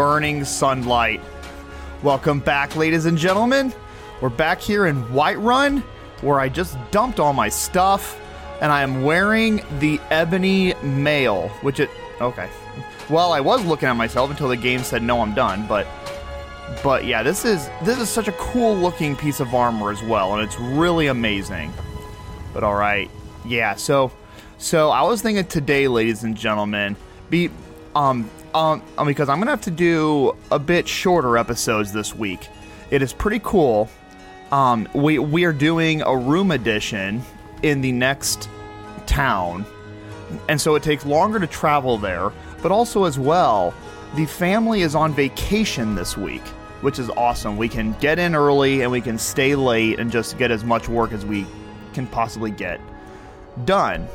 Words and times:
burning 0.00 0.42
sunlight. 0.46 1.20
Welcome 2.02 2.40
back, 2.40 2.74
ladies 2.74 3.04
and 3.04 3.18
gentlemen. 3.18 3.70
We're 4.22 4.30
back 4.30 4.58
here 4.58 4.86
in 4.86 5.04
Whiterun, 5.08 5.82
where 6.22 6.40
I 6.40 6.48
just 6.48 6.78
dumped 6.90 7.20
all 7.20 7.34
my 7.34 7.50
stuff, 7.50 8.18
and 8.62 8.72
I 8.72 8.80
am 8.80 9.02
wearing 9.02 9.62
the 9.78 10.00
ebony 10.08 10.72
mail, 10.82 11.48
which 11.60 11.80
it. 11.80 11.90
Okay. 12.18 12.48
Well, 13.10 13.34
I 13.34 13.40
was 13.40 13.62
looking 13.66 13.90
at 13.90 13.92
myself 13.92 14.30
until 14.30 14.48
the 14.48 14.56
game 14.56 14.82
said 14.84 15.02
no, 15.02 15.20
I'm 15.20 15.34
done, 15.34 15.66
but. 15.66 15.86
But 16.82 17.04
yeah, 17.04 17.22
this 17.22 17.44
is 17.44 17.68
this 17.84 17.98
is 17.98 18.08
such 18.08 18.26
a 18.26 18.32
cool 18.32 18.74
looking 18.74 19.14
piece 19.16 19.38
of 19.38 19.54
armor 19.54 19.90
as 19.90 20.02
well, 20.02 20.32
and 20.32 20.42
it's 20.42 20.58
really 20.58 21.08
amazing. 21.08 21.74
But 22.54 22.64
all 22.64 22.76
right, 22.76 23.10
yeah. 23.44 23.74
So, 23.74 24.12
so 24.56 24.88
I 24.88 25.02
was 25.02 25.20
thinking 25.20 25.44
today, 25.44 25.88
ladies 25.88 26.24
and 26.24 26.34
gentlemen, 26.34 26.96
be 27.28 27.50
um 27.94 28.30
um 28.54 28.82
because 29.06 29.28
I'm 29.28 29.38
gonna 29.38 29.50
have 29.50 29.60
to 29.62 29.70
do 29.70 30.36
a 30.50 30.58
bit 30.58 30.88
shorter 30.88 31.36
episodes 31.38 31.92
this 31.92 32.14
week. 32.14 32.48
It 32.90 33.02
is 33.02 33.12
pretty 33.12 33.40
cool. 33.42 33.88
Um, 34.52 34.88
we 34.94 35.18
we 35.18 35.44
are 35.44 35.52
doing 35.52 36.02
a 36.02 36.16
room 36.16 36.50
edition 36.50 37.22
in 37.62 37.80
the 37.80 37.92
next 37.92 38.48
town, 39.06 39.64
and 40.48 40.60
so 40.60 40.74
it 40.74 40.82
takes 40.82 41.06
longer 41.06 41.38
to 41.38 41.46
travel 41.46 41.98
there. 41.98 42.32
But 42.62 42.72
also 42.72 43.04
as 43.04 43.18
well, 43.18 43.72
the 44.16 44.26
family 44.26 44.82
is 44.82 44.94
on 44.94 45.14
vacation 45.14 45.94
this 45.94 46.16
week, 46.16 46.42
which 46.82 46.98
is 46.98 47.08
awesome. 47.10 47.56
We 47.56 47.68
can 47.68 47.92
get 48.00 48.18
in 48.18 48.34
early 48.34 48.82
and 48.82 48.90
we 48.90 49.00
can 49.00 49.18
stay 49.18 49.54
late 49.54 50.00
and 50.00 50.10
just 50.10 50.36
get 50.36 50.50
as 50.50 50.64
much 50.64 50.88
work 50.88 51.12
as 51.12 51.24
we 51.24 51.46
can 51.94 52.06
possibly 52.06 52.50
get 52.50 52.80
done. 53.64 54.08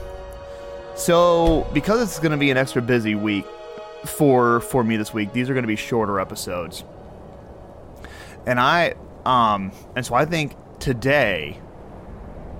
So, 0.96 1.68
because 1.74 2.02
it's 2.02 2.20
going 2.20 2.32
to 2.32 2.38
be 2.38 2.52
an 2.52 2.58
extra 2.58 2.82
busy 2.82 3.16
week 3.16 3.46
for 4.08 4.62
for 4.62 4.84
me 4.84 4.98
this 4.98 5.14
week, 5.14 5.34
these 5.34 5.50
are 5.50 5.54
going 5.54 5.64
to 5.64 5.68
be 5.68 5.76
shorter 5.76 6.20
episodes. 6.20 6.84
And 8.46 8.60
I 8.60 8.96
um 9.26 9.72
and 9.96 10.06
so 10.06 10.16
I 10.16 10.26
think 10.26 10.56
today 10.80 11.60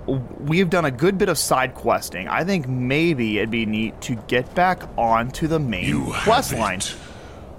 we've 0.08 0.70
done 0.70 0.86
a 0.86 0.92
good 0.92 1.18
bit 1.18 1.30
of 1.30 1.38
side 1.38 1.74
questing. 1.74 2.28
I 2.28 2.44
think 2.44 2.68
maybe 2.68 3.38
it'd 3.38 3.50
be 3.50 3.66
neat 3.66 4.00
to 4.02 4.16
get 4.16 4.54
back 4.56 4.84
onto 4.98 5.48
the 5.48 5.60
main 5.60 5.86
You 5.86 6.14
quest 6.24 6.54
line. 6.54 6.82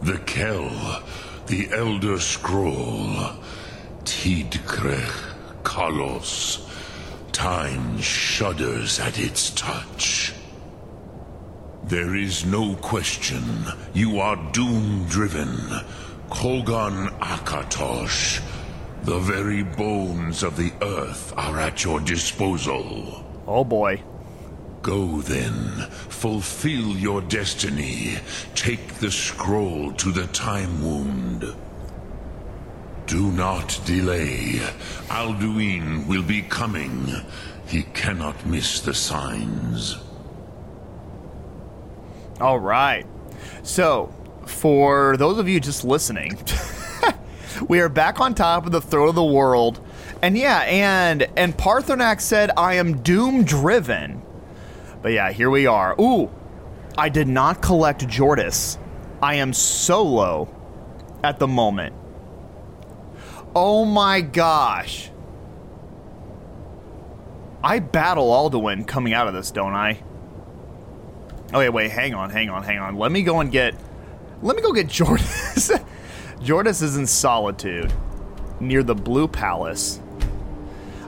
The 0.02 0.18
Kel, 0.18 1.02
the 1.46 1.68
Elder 1.72 2.20
Scroll, 2.20 3.32
Tidkrech 4.04 5.32
Kalos. 5.62 6.62
Time 7.32 8.00
shudders 8.00 8.98
at 9.00 9.18
its 9.18 9.50
touch. 9.50 10.32
There 11.86 12.16
is 12.16 12.44
no 12.44 12.74
question. 12.74 13.44
You 13.94 14.18
are 14.18 14.34
doom-driven. 14.50 15.56
Kogan 16.30 17.16
Akatosh. 17.20 18.42
The 19.04 19.20
very 19.20 19.62
bones 19.62 20.42
of 20.42 20.56
the 20.56 20.72
earth 20.82 21.32
are 21.36 21.60
at 21.60 21.84
your 21.84 22.00
disposal. 22.00 23.24
Oh 23.46 23.62
boy. 23.62 24.02
Go 24.82 25.20
then, 25.20 25.88
fulfill 26.08 26.96
your 26.96 27.20
destiny. 27.20 28.18
Take 28.56 28.94
the 28.94 29.12
scroll 29.12 29.92
to 29.92 30.10
the 30.10 30.26
time 30.28 30.82
wound. 30.82 31.54
Do 33.06 33.30
not 33.30 33.80
delay. 33.84 34.60
Alduin 35.08 36.08
will 36.08 36.24
be 36.24 36.42
coming. 36.42 37.14
He 37.68 37.84
cannot 37.94 38.44
miss 38.44 38.80
the 38.80 38.94
signs. 38.94 39.98
All 42.40 42.58
right. 42.58 43.06
So, 43.62 44.12
for 44.44 45.16
those 45.16 45.38
of 45.38 45.48
you 45.48 45.58
just 45.58 45.84
listening, 45.84 46.38
we 47.68 47.80
are 47.80 47.88
back 47.88 48.20
on 48.20 48.34
top 48.34 48.66
of 48.66 48.72
the 48.72 48.80
throat 48.80 49.08
of 49.08 49.14
the 49.14 49.24
world. 49.24 49.80
And 50.22 50.36
yeah, 50.36 50.60
and 50.60 51.28
and 51.36 51.56
Paarthurnax 51.56 52.20
said 52.22 52.50
I 52.56 52.74
am 52.74 53.02
doom 53.02 53.44
driven. 53.44 54.22
But 55.02 55.12
yeah, 55.12 55.32
here 55.32 55.50
we 55.50 55.66
are. 55.66 55.94
Ooh, 56.00 56.30
I 56.98 57.08
did 57.08 57.28
not 57.28 57.62
collect 57.62 58.06
Jordis. 58.06 58.78
I 59.22 59.36
am 59.36 59.52
solo 59.52 60.48
at 61.22 61.38
the 61.38 61.46
moment. 61.46 61.94
Oh 63.54 63.84
my 63.84 64.20
gosh. 64.20 65.10
I 67.64 67.78
battle 67.78 68.28
Alduin 68.30 68.86
coming 68.86 69.14
out 69.14 69.26
of 69.26 69.34
this, 69.34 69.50
don't 69.50 69.74
I? 69.74 70.02
Oh 71.52 71.58
wait, 71.58 71.68
wait, 71.70 71.90
hang 71.90 72.14
on, 72.14 72.30
hang 72.30 72.50
on, 72.50 72.62
hang 72.62 72.78
on. 72.78 72.96
Let 72.96 73.12
me 73.12 73.22
go 73.22 73.40
and 73.40 73.50
get 73.50 73.74
let 74.42 74.56
me 74.56 74.62
go 74.62 74.72
get 74.72 74.86
Jordis. 74.88 75.70
Jordis 76.42 76.82
is 76.82 76.96
in 76.96 77.06
solitude 77.06 77.92
near 78.60 78.82
the 78.82 78.94
Blue 78.94 79.28
Palace. 79.28 80.00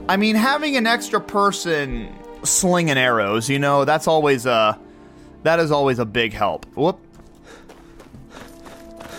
I 0.07 0.17
mean, 0.17 0.35
having 0.35 0.75
an 0.75 0.87
extra 0.87 1.21
person 1.21 2.13
slinging 2.43 2.97
arrows, 2.97 3.49
you 3.49 3.59
know, 3.59 3.85
that's 3.85 4.07
always 4.07 4.45
a 4.45 4.79
that 5.43 5.59
is 5.59 5.71
always 5.71 5.99
a 5.99 6.05
big 6.05 6.33
help. 6.33 6.65
Whoop. 6.75 6.99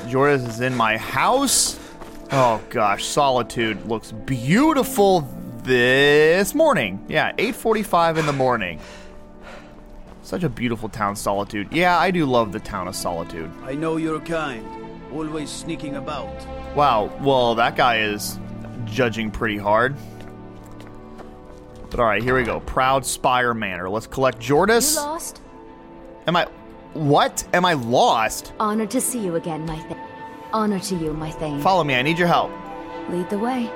Jordis 0.09 0.47
is 0.47 0.61
in 0.61 0.75
my 0.75 0.97
house. 0.97 1.79
Oh 2.33 2.61
gosh, 2.71 3.05
Solitude 3.05 3.87
looks 3.87 4.13
beautiful 4.13 5.29
this 5.63 6.55
morning. 6.55 7.05
Yeah, 7.09 7.33
8:45 7.39 8.19
in 8.19 8.27
the 8.27 8.33
morning. 8.33 8.81
Such 10.31 10.45
a 10.45 10.49
beautiful 10.49 10.89
town, 10.89 11.17
Solitude. 11.17 11.73
Yeah, 11.73 11.99
I 11.99 12.13
do 12.13 12.25
love 12.25 12.53
the 12.53 12.61
town 12.61 12.87
of 12.87 12.95
Solitude. 12.95 13.51
I 13.65 13.75
know 13.75 13.97
you're 13.97 14.21
kind, 14.21 14.65
always 15.13 15.51
sneaking 15.51 15.97
about. 15.97 16.33
Wow, 16.77 17.13
well, 17.21 17.57
that 17.57 17.75
guy 17.75 18.03
is 18.03 18.39
judging 18.85 19.33
pretty 19.33 19.57
hard. 19.57 19.97
But 21.91 21.99
alright, 21.99 22.23
here 22.23 22.37
we 22.37 22.45
go. 22.45 22.61
Proudspire 22.61 23.57
Manor. 23.57 23.91
Let's 23.91 24.07
collect 24.07 24.39
You 24.39 24.51
Jordis. 24.51 24.95
lost? 24.95 25.43
Am 26.29 26.37
I. 26.37 26.47
What? 26.93 27.45
Am 27.53 27.65
I 27.65 27.73
lost? 27.73 28.53
Honored 28.61 28.93
to 28.93 29.01
see 29.01 29.19
you 29.19 29.35
again, 29.35 29.67
my 29.67 29.81
Thane. 29.81 29.99
Honor 30.53 30.79
to 30.79 30.95
you, 30.95 31.13
my 31.13 31.33
Thane. 31.33 31.61
Follow 31.61 31.83
me, 31.83 31.97
I 31.97 32.03
need 32.03 32.21
your 32.21 32.29
help. 32.29 32.53
Lead 33.09 33.29
the 33.31 33.39
way. 33.41 33.69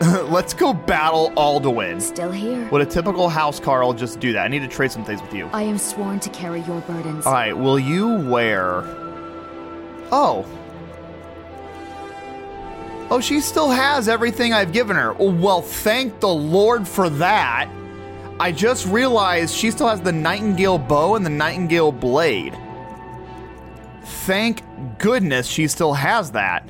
Let's 0.00 0.54
go 0.54 0.72
battle 0.72 1.32
Alduin. 1.36 2.00
Still 2.00 2.30
here. 2.30 2.68
Would 2.70 2.82
a 2.82 2.86
typical 2.86 3.28
housecarl 3.28 3.84
will 3.84 3.94
just 3.94 4.20
do 4.20 4.32
that? 4.32 4.44
I 4.44 4.48
need 4.48 4.60
to 4.60 4.68
trade 4.68 4.92
some 4.92 5.04
things 5.04 5.20
with 5.20 5.34
you. 5.34 5.46
I 5.52 5.62
am 5.62 5.76
sworn 5.76 6.20
to 6.20 6.30
carry 6.30 6.60
your 6.62 6.80
burdens. 6.82 7.26
Alright, 7.26 7.56
will 7.56 7.80
you 7.80 8.14
wear. 8.30 8.82
Oh. 10.12 10.46
Oh, 13.10 13.20
she 13.20 13.40
still 13.40 13.70
has 13.70 14.08
everything 14.08 14.52
I've 14.52 14.72
given 14.72 14.94
her. 14.96 15.16
Oh, 15.18 15.32
Well, 15.32 15.62
thank 15.62 16.20
the 16.20 16.28
Lord 16.28 16.86
for 16.86 17.08
that. 17.10 17.68
I 18.38 18.52
just 18.52 18.86
realized 18.86 19.52
she 19.52 19.72
still 19.72 19.88
has 19.88 20.00
the 20.00 20.12
Nightingale 20.12 20.78
bow 20.78 21.16
and 21.16 21.26
the 21.26 21.30
Nightingale 21.30 21.90
blade. 21.90 22.56
Thank 24.04 24.62
goodness 24.98 25.48
she 25.48 25.66
still 25.66 25.94
has 25.94 26.30
that. 26.32 26.68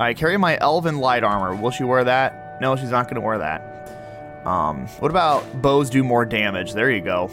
I 0.00 0.14
carry 0.14 0.36
my 0.36 0.56
elven 0.60 0.98
light 0.98 1.24
armor. 1.24 1.54
Will 1.54 1.70
she 1.70 1.84
wear 1.84 2.04
that? 2.04 2.60
No, 2.60 2.76
she's 2.76 2.90
not 2.90 3.04
going 3.04 3.16
to 3.16 3.20
wear 3.20 3.38
that. 3.38 4.44
Um, 4.46 4.86
what 5.00 5.10
about 5.10 5.60
bows 5.60 5.90
do 5.90 6.02
more 6.04 6.24
damage? 6.24 6.72
There 6.72 6.90
you 6.90 7.00
go. 7.00 7.30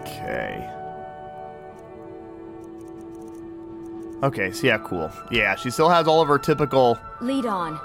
Okay. 0.00 0.66
Okay, 4.22 4.50
so 4.52 4.66
yeah, 4.66 4.78
cool. 4.78 5.10
Yeah, 5.30 5.54
she 5.56 5.70
still 5.70 5.88
has 5.88 6.06
all 6.06 6.20
of 6.20 6.28
her 6.28 6.38
typical 6.38 6.98
Lead 7.20 7.46
on. 7.46 7.80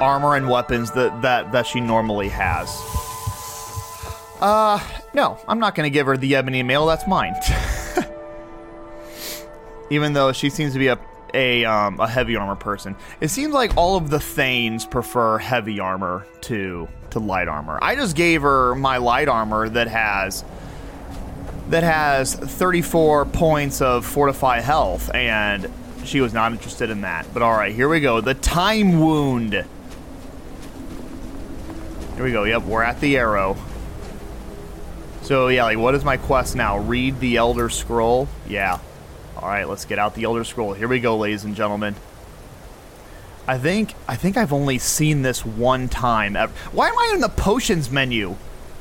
armor 0.00 0.36
and 0.36 0.48
weapons 0.48 0.92
that 0.92 1.20
that 1.22 1.50
that 1.52 1.66
she 1.66 1.80
normally 1.80 2.28
has. 2.28 2.68
Uh, 4.40 4.78
no, 5.14 5.38
I'm 5.48 5.58
not 5.58 5.74
going 5.74 5.84
to 5.86 5.90
give 5.90 6.06
her 6.06 6.16
the 6.16 6.36
ebony 6.36 6.62
mail. 6.62 6.86
That's 6.86 7.06
mine. 7.06 7.34
Even 9.90 10.12
though 10.12 10.32
she 10.32 10.50
seems 10.50 10.72
to 10.72 10.78
be 10.78 10.88
a 10.88 10.98
a 11.34 11.64
um, 11.64 11.98
a 11.98 12.06
heavy 12.06 12.36
armor 12.36 12.56
person, 12.56 12.96
it 13.20 13.28
seems 13.28 13.52
like 13.52 13.76
all 13.76 13.96
of 13.96 14.08
the 14.10 14.20
Thanes 14.20 14.86
prefer 14.86 15.38
heavy 15.38 15.80
armor 15.80 16.26
to 16.42 16.88
to 17.10 17.18
light 17.18 17.48
armor. 17.48 17.78
I 17.82 17.96
just 17.96 18.16
gave 18.16 18.42
her 18.42 18.74
my 18.74 18.98
light 18.98 19.28
armor 19.28 19.68
that 19.68 19.88
has 19.88 20.44
that 21.68 21.82
has 21.82 22.34
34 22.34 23.24
points 23.26 23.80
of 23.80 24.04
fortify 24.04 24.60
health, 24.60 25.12
and 25.14 25.70
she 26.04 26.20
was 26.20 26.32
not 26.32 26.52
interested 26.52 26.90
in 26.90 27.00
that. 27.02 27.26
But 27.32 27.42
all 27.42 27.52
right, 27.52 27.74
here 27.74 27.88
we 27.88 28.00
go. 28.00 28.20
The 28.20 28.34
time 28.34 29.00
wound. 29.00 29.52
Here 29.52 29.66
we 32.22 32.32
go. 32.32 32.44
Yep, 32.44 32.62
we're 32.64 32.82
at 32.82 33.00
the 33.00 33.16
arrow. 33.16 33.56
So 35.22 35.48
yeah, 35.48 35.64
like 35.64 35.78
what 35.78 35.94
is 35.94 36.04
my 36.04 36.16
quest 36.16 36.54
now? 36.54 36.78
Read 36.78 37.18
the 37.18 37.38
Elder 37.38 37.68
Scroll. 37.70 38.28
Yeah. 38.46 38.78
All 39.44 39.50
right, 39.50 39.68
let's 39.68 39.84
get 39.84 39.98
out 39.98 40.14
the 40.14 40.24
Elder 40.24 40.42
Scroll. 40.42 40.72
Here 40.72 40.88
we 40.88 41.00
go, 41.00 41.18
ladies 41.18 41.44
and 41.44 41.54
gentlemen. 41.54 41.96
I 43.46 43.58
think 43.58 43.92
I 44.08 44.16
think 44.16 44.38
I've 44.38 44.54
only 44.54 44.78
seen 44.78 45.20
this 45.20 45.44
one 45.44 45.90
time. 45.90 46.34
ever. 46.34 46.50
Why 46.72 46.88
am 46.88 46.98
I 46.98 47.10
in 47.12 47.20
the 47.20 47.28
potions 47.28 47.90
menu? 47.90 48.36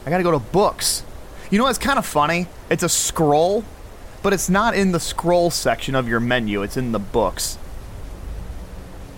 I 0.05 0.09
gotta 0.09 0.23
go 0.23 0.31
to 0.31 0.39
books. 0.39 1.03
You 1.51 1.57
know 1.57 1.65
what's 1.65 1.77
kind 1.77 1.99
of 1.99 2.05
funny? 2.05 2.47
It's 2.69 2.81
a 2.81 2.87
scroll, 2.87 3.65
but 4.21 4.31
it's 4.31 4.49
not 4.49 4.73
in 4.73 4.93
the 4.93 5.01
scroll 5.01 5.51
section 5.51 5.95
of 5.95 6.07
your 6.07 6.21
menu. 6.21 6.61
It's 6.61 6.77
in 6.77 6.93
the 6.93 6.99
books. 6.99 7.57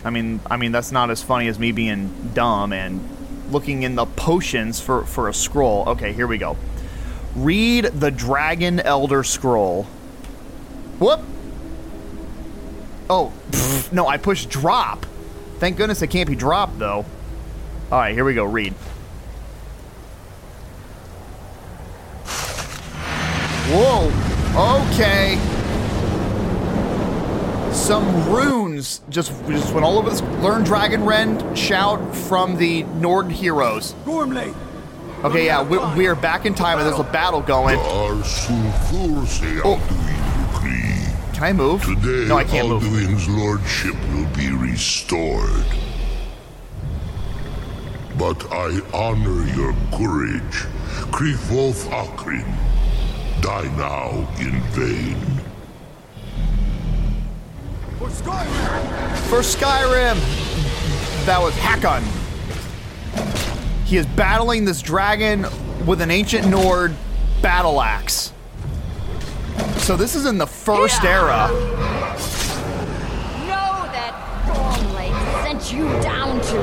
I 0.04 0.10
mean, 0.10 0.40
I 0.50 0.58
mean 0.58 0.72
that's 0.72 0.92
not 0.92 1.12
as 1.12 1.22
funny 1.22 1.48
as 1.48 1.60
me 1.60 1.72
being 1.72 2.32
dumb 2.34 2.74
and 2.74 3.08
looking 3.52 3.84
in 3.84 3.94
the 3.94 4.08
potions 4.08 4.82
for 4.82 5.06
for 5.06 5.30
a 5.30 5.34
scroll. 5.34 5.90
Okay, 5.90 6.12
here 6.12 6.26
we 6.26 6.40
go. 6.40 6.58
Read 7.36 7.86
the 7.86 8.10
Dragon 8.10 8.80
Elder 8.80 9.24
Scroll. 9.24 9.84
Whoop. 10.98 11.22
Oh, 13.10 13.32
pfft, 13.52 13.92
no, 13.92 14.08
I 14.08 14.18
pushed 14.18 14.50
drop. 14.50 15.06
Thank 15.60 15.78
goodness 15.78 16.02
it 16.02 16.08
can't 16.08 16.30
be 16.30 16.36
dropped 16.36 16.80
though. 16.80 17.06
All 17.92 18.00
right, 18.00 18.14
here 18.14 18.26
we 18.26 18.34
go. 18.34 18.46
Read. 18.46 18.74
Whoa. 23.68 24.12
Okay. 24.92 25.38
Some 27.74 28.32
runes 28.32 29.02
just 29.10 29.32
just 29.48 29.74
went 29.74 29.86
all 29.86 29.98
over 29.98 30.10
this. 30.10 30.22
Learn 30.42 30.64
Dragon 30.64 31.06
Rend. 31.06 31.58
Shout 31.58 32.16
from 32.16 32.58
the 32.58 32.84
Nord 32.84 33.32
heroes. 33.32 33.94
Gormlaith! 34.06 34.56
Okay, 35.24 35.46
yeah, 35.46 35.64
we, 35.64 35.78
we 35.98 36.08
are 36.08 36.16
back 36.16 36.46
in 36.46 36.54
time 36.54 36.78
and 36.78 36.88
there's 36.88 37.00
a 37.00 37.04
battle 37.04 37.42
going. 37.42 37.78
Oh. 39.64 39.82
Can 41.36 41.44
I 41.44 41.52
move? 41.52 41.84
Today, 41.84 42.30
no, 42.30 42.38
I 42.38 42.46
can't 42.46 42.70
move. 42.70 42.82
Alduin's 42.84 43.28
lordship 43.28 43.94
will 44.14 44.26
be 44.38 44.52
restored. 44.52 45.66
But 48.18 48.50
I 48.54 48.80
honor 48.94 49.46
your 49.54 49.74
courage. 49.92 50.64
Kriegwolf 51.12 51.90
Akrin. 51.90 52.46
Die 53.42 53.76
now 53.76 54.26
in 54.40 54.62
vain. 54.72 55.18
For 58.00 58.08
Skyrim! 58.08 59.18
For 59.28 59.40
Skyrim, 59.40 61.26
that 61.26 61.42
was 61.42 61.54
Hakon. 61.58 62.02
He 63.84 63.98
is 63.98 64.06
battling 64.06 64.64
this 64.64 64.82
dragon 64.82 65.48
with 65.86 66.00
an 66.00 66.12
ancient 66.12 66.48
Nord 66.48 66.96
battle 67.42 67.82
axe. 67.82 68.32
So 69.86 69.96
this 69.96 70.16
is 70.16 70.26
in 70.26 70.40
the 70.40 70.48
first 70.48 71.04
era. 71.04 71.48
Know 73.46 73.86
that 73.94 74.16
Gormlaith 74.48 75.44
sent 75.44 75.72
you 75.72 75.84
down 76.02 76.42
to 76.42 76.54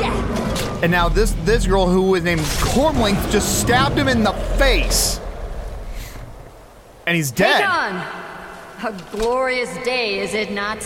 death. 0.00 0.82
And 0.82 0.90
now 0.90 1.08
this 1.08 1.30
this 1.44 1.64
girl 1.64 1.86
who 1.86 2.02
was 2.10 2.24
named 2.24 2.40
Gormlaith 2.40 3.30
just 3.30 3.60
stabbed 3.60 3.96
him 3.96 4.08
in 4.08 4.24
the 4.24 4.32
face. 4.58 5.20
And 7.06 7.14
he's 7.14 7.30
dead. 7.30 7.62
Hakon! 7.62 8.92
A 8.92 8.92
glorious 9.12 9.72
day, 9.84 10.18
is 10.18 10.34
it 10.34 10.50
not? 10.50 10.82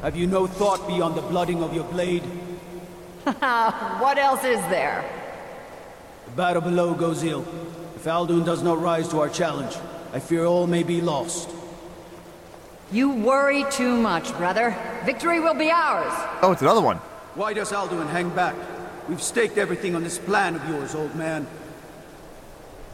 Have 0.00 0.16
you 0.16 0.26
no 0.26 0.46
thought 0.46 0.88
beyond 0.88 1.14
the 1.14 1.20
blooding 1.20 1.62
of 1.62 1.74
your 1.74 1.84
blade? 1.84 2.22
What 4.00 4.16
else 4.16 4.44
is 4.44 4.60
there? 4.70 5.04
The 6.24 6.30
battle 6.30 6.62
below 6.62 6.94
goes 6.94 7.22
ill. 7.22 7.44
If 7.98 8.04
Alduin 8.04 8.44
does 8.44 8.62
not 8.62 8.80
rise 8.80 9.08
to 9.08 9.18
our 9.18 9.28
challenge, 9.28 9.76
I 10.12 10.20
fear 10.20 10.44
all 10.44 10.68
may 10.68 10.84
be 10.84 11.00
lost. 11.00 11.50
You 12.92 13.10
worry 13.10 13.64
too 13.72 13.96
much, 13.96 14.32
brother. 14.36 14.76
Victory 15.04 15.40
will 15.40 15.54
be 15.54 15.68
ours. 15.72 16.12
Oh, 16.40 16.52
it's 16.52 16.62
another 16.62 16.80
one. 16.80 16.98
Why 17.34 17.54
does 17.54 17.72
Alduin 17.72 18.08
hang 18.08 18.28
back? 18.30 18.54
We've 19.08 19.20
staked 19.20 19.58
everything 19.58 19.96
on 19.96 20.04
this 20.04 20.16
plan 20.16 20.54
of 20.54 20.68
yours, 20.68 20.94
old 20.94 21.16
man. 21.16 21.48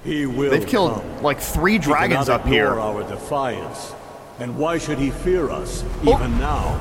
He 0.04 0.24
will 0.24 0.50
They've 0.50 0.66
killed 0.66 0.94
come. 1.02 1.22
like 1.22 1.38
three 1.38 1.76
dragons 1.76 2.24
cannot 2.24 2.40
up 2.40 2.46
here. 2.46 2.68
ignore 2.68 2.80
our 2.80 3.02
defiance. 3.06 3.92
And 4.40 4.56
why 4.56 4.78
should 4.78 4.96
he 4.98 5.10
fear 5.10 5.50
us, 5.50 5.84
Oh. 6.06 6.14
even 6.14 6.38
now? 6.38 6.80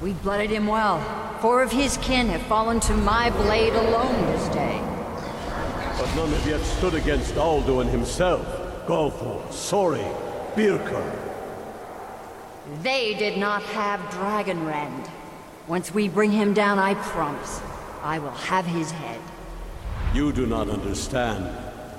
We've 0.00 0.20
blooded 0.22 0.48
him 0.48 0.66
well. 0.66 0.98
Four 1.42 1.60
of 1.62 1.72
his 1.72 1.98
kin 1.98 2.28
have 2.28 2.42
fallen 2.44 2.80
to 2.80 2.94
my 2.94 3.28
blade 3.28 3.74
alone 3.74 4.16
this 4.32 4.48
day. 4.48 4.67
But 6.08 6.16
none 6.16 6.30
have 6.30 6.46
yet 6.46 6.60
stood 6.62 6.94
against 6.94 7.34
Alduin 7.34 7.88
himself. 7.90 8.46
Golthor, 8.86 9.42
Sori, 9.48 10.04
Birka. 10.54 11.02
They 12.82 13.14
did 13.14 13.36
not 13.36 13.62
have 13.62 14.00
Dragonrend. 14.10 15.10
Once 15.66 15.92
we 15.92 16.08
bring 16.08 16.32
him 16.32 16.54
down, 16.54 16.78
I 16.78 16.94
promise, 16.94 17.60
I 18.02 18.18
will 18.20 18.30
have 18.30 18.64
his 18.64 18.90
head. 18.90 19.20
You 20.14 20.32
do 20.32 20.46
not 20.46 20.70
understand. 20.70 21.44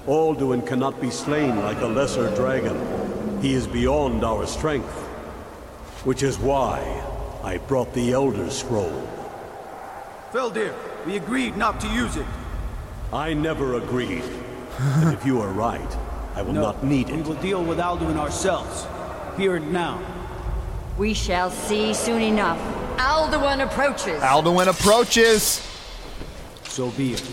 Alduin 0.08 0.66
cannot 0.66 1.00
be 1.00 1.12
slain 1.12 1.60
like 1.60 1.80
a 1.82 1.88
lesser 1.88 2.34
dragon. 2.36 3.42
He 3.42 3.54
is 3.54 3.68
beyond 3.68 4.24
our 4.24 4.48
strength. 4.48 5.06
Which 6.04 6.24
is 6.24 6.40
why 6.40 6.80
I 7.44 7.58
brought 7.58 7.94
the 7.94 8.12
Elder 8.14 8.50
Scroll. 8.50 9.08
Felldir, 10.32 10.74
we 11.06 11.18
agreed 11.18 11.58
not 11.58 11.80
to 11.82 11.88
use 11.90 12.16
it. 12.16 12.26
I 13.12 13.34
never 13.34 13.76
agreed. 13.76 14.24
and 14.80 15.14
if 15.14 15.26
you 15.26 15.42
are 15.42 15.50
right, 15.50 15.98
I 16.36 16.42
will 16.42 16.54
No, 16.54 16.62
not 16.62 16.84
need 16.84 17.10
it. 17.10 17.16
We 17.16 17.22
will 17.24 17.42
deal 17.42 17.64
with 17.64 17.80
Alduin 17.80 18.18
ourselves. 18.18 18.86
Here 19.38 19.56
and 19.56 19.74
now. 19.74 20.00
We 20.98 21.14
shall 21.14 21.50
see 21.50 21.94
soon 21.94 22.22
enough. 22.22 22.60
Alduin 22.98 23.64
approaches. 23.64 24.22
Alduin 24.22 24.68
approaches. 24.68 25.66
So 26.66 26.92
be 26.92 27.14
it. 27.14 27.24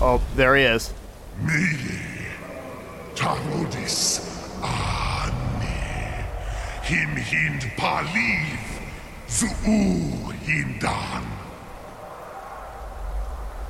Oh, 0.00 0.20
there 0.34 0.56
he 0.56 0.64
is. 0.64 0.92
Tarodis 3.14 4.20
Ani. 4.62 6.26
Him 6.82 7.16
hind 7.16 7.62
paliv. 7.78 8.71
Zuu 9.32 10.32
hindan. 10.44 11.24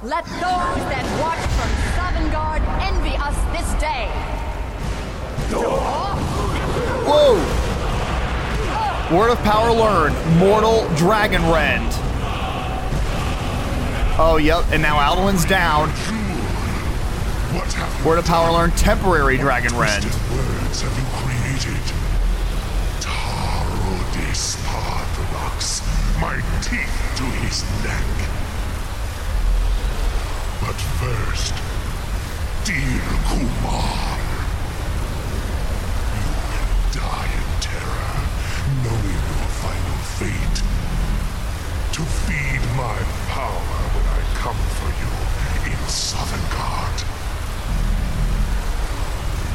Let 0.03 0.25
those 0.25 0.83
that 0.91 1.07
watch 1.23 1.39
from 1.57 1.71
Sovngarde 1.95 2.67
envy 2.83 3.15
us 3.17 3.37
this 3.55 3.69
day. 3.81 4.09
Whoa! 7.07 7.63
Word 9.17 9.31
of 9.31 9.39
power 9.45 9.71
learned. 9.73 10.17
Mortal 10.39 10.89
Dragon 10.97 11.43
Rend. 11.51 11.93
Oh, 14.19 14.39
yep. 14.43 14.65
And 14.73 14.83
now 14.83 14.99
Alduin's 14.99 15.45
down. 15.45 15.91
What 17.55 17.73
have 17.75 18.07
Word 18.07 18.19
of 18.19 18.25
power 18.25 18.51
learned. 18.51 18.77
Temporary 18.77 19.37
Dragon 19.37 19.77
Rend. 19.77 20.03
twisted 20.03 20.37
words 20.37 20.81
have 20.81 20.97
you 20.99 21.05
created? 21.21 21.83
Tarodis 23.01 24.57
Pathrox. 24.65 25.83
My 26.23 26.37
teeth 26.63 27.17
to 27.17 27.25
his 27.43 27.65
neck. 27.83 28.11
But 30.61 30.79
first, 31.03 31.53
dear 32.63 33.03
Kumar, 33.27 34.19
you 36.15 36.29
will 36.39 36.71
die 36.95 37.27
in 37.27 37.49
terror, 37.59 38.15
knowing 38.85 39.19
your 39.35 39.51
final 39.67 39.99
fate. 40.15 40.59
To 41.97 42.03
feed 42.23 42.63
my 42.77 42.99
power 43.35 43.83
when 43.95 44.07
I 44.07 44.23
come 44.39 44.61
for 44.79 44.91
you 45.03 45.73
in 45.73 45.79
Sovngarde. 45.89 47.03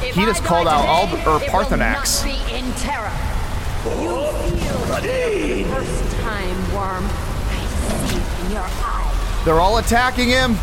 If 0.05 0.15
He 0.15 0.23
I 0.23 0.25
just 0.25 0.43
called 0.43 0.67
out 0.67 0.85
all 0.85 1.07
the- 1.07 1.29
or 1.29 1.41
it 1.41 1.49
Paarthurnax. 1.49 2.25
You 4.01 4.13
feel 4.59 4.79
for 4.85 5.01
the 5.01 5.63
first 5.69 6.03
time, 6.21 6.57
Worm. 6.75 7.05
I 7.05 7.61
see 8.07 8.17
it 8.17 8.45
in 8.45 8.51
your 8.51 8.63
eyes. 8.63 9.45
They're 9.45 9.59
all 9.59 9.77
attacking 9.77 10.29
him. 10.29 10.57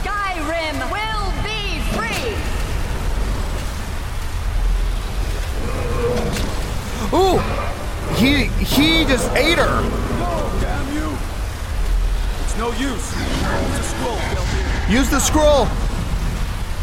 Skyrim 0.00 0.76
will 0.90 1.32
be 1.42 1.80
free. 1.92 2.34
Ooh! 7.16 7.38
He 8.16 8.44
he 8.64 9.04
just 9.04 9.30
ate 9.32 9.58
her. 9.58 9.82
No, 10.18 10.50
damn 10.60 10.94
you! 10.94 11.16
It's 12.44 12.56
no 12.56 12.70
use. 12.72 13.12
It's 13.12 13.78
a 13.78 13.82
scroll, 13.82 14.16
Felldir. 14.16 14.90
Use 14.90 15.10
the 15.10 15.20
scroll. 15.20 15.68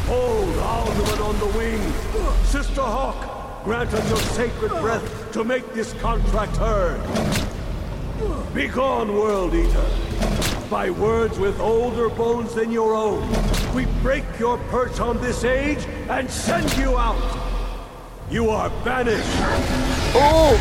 Hold 0.07 0.55
Alduin 0.55 1.19
on 1.25 1.39
the 1.39 1.48
wing! 1.57 1.81
Sister 2.45 2.81
Hawk, 2.81 3.30
grant 3.63 3.93
us 3.93 4.09
your 4.09 4.17
sacred 4.17 4.71
breath 4.81 5.31
to 5.31 5.43
make 5.43 5.73
this 5.73 5.93
contract 5.93 6.57
heard! 6.57 7.01
Begone, 8.53 9.13
World 9.13 9.53
Eater! 9.53 9.89
By 10.69 10.89
words 10.89 11.37
with 11.37 11.59
older 11.59 12.09
bones 12.09 12.53
than 12.53 12.71
your 12.71 12.93
own, 12.95 13.27
we 13.75 13.85
break 14.01 14.23
your 14.39 14.57
perch 14.69 14.99
on 14.99 15.21
this 15.21 15.43
age 15.43 15.85
and 16.09 16.29
send 16.29 16.75
you 16.77 16.97
out! 16.97 17.21
You 18.29 18.49
are 18.49 18.69
banished! 18.83 19.27
Oh! 20.15 20.53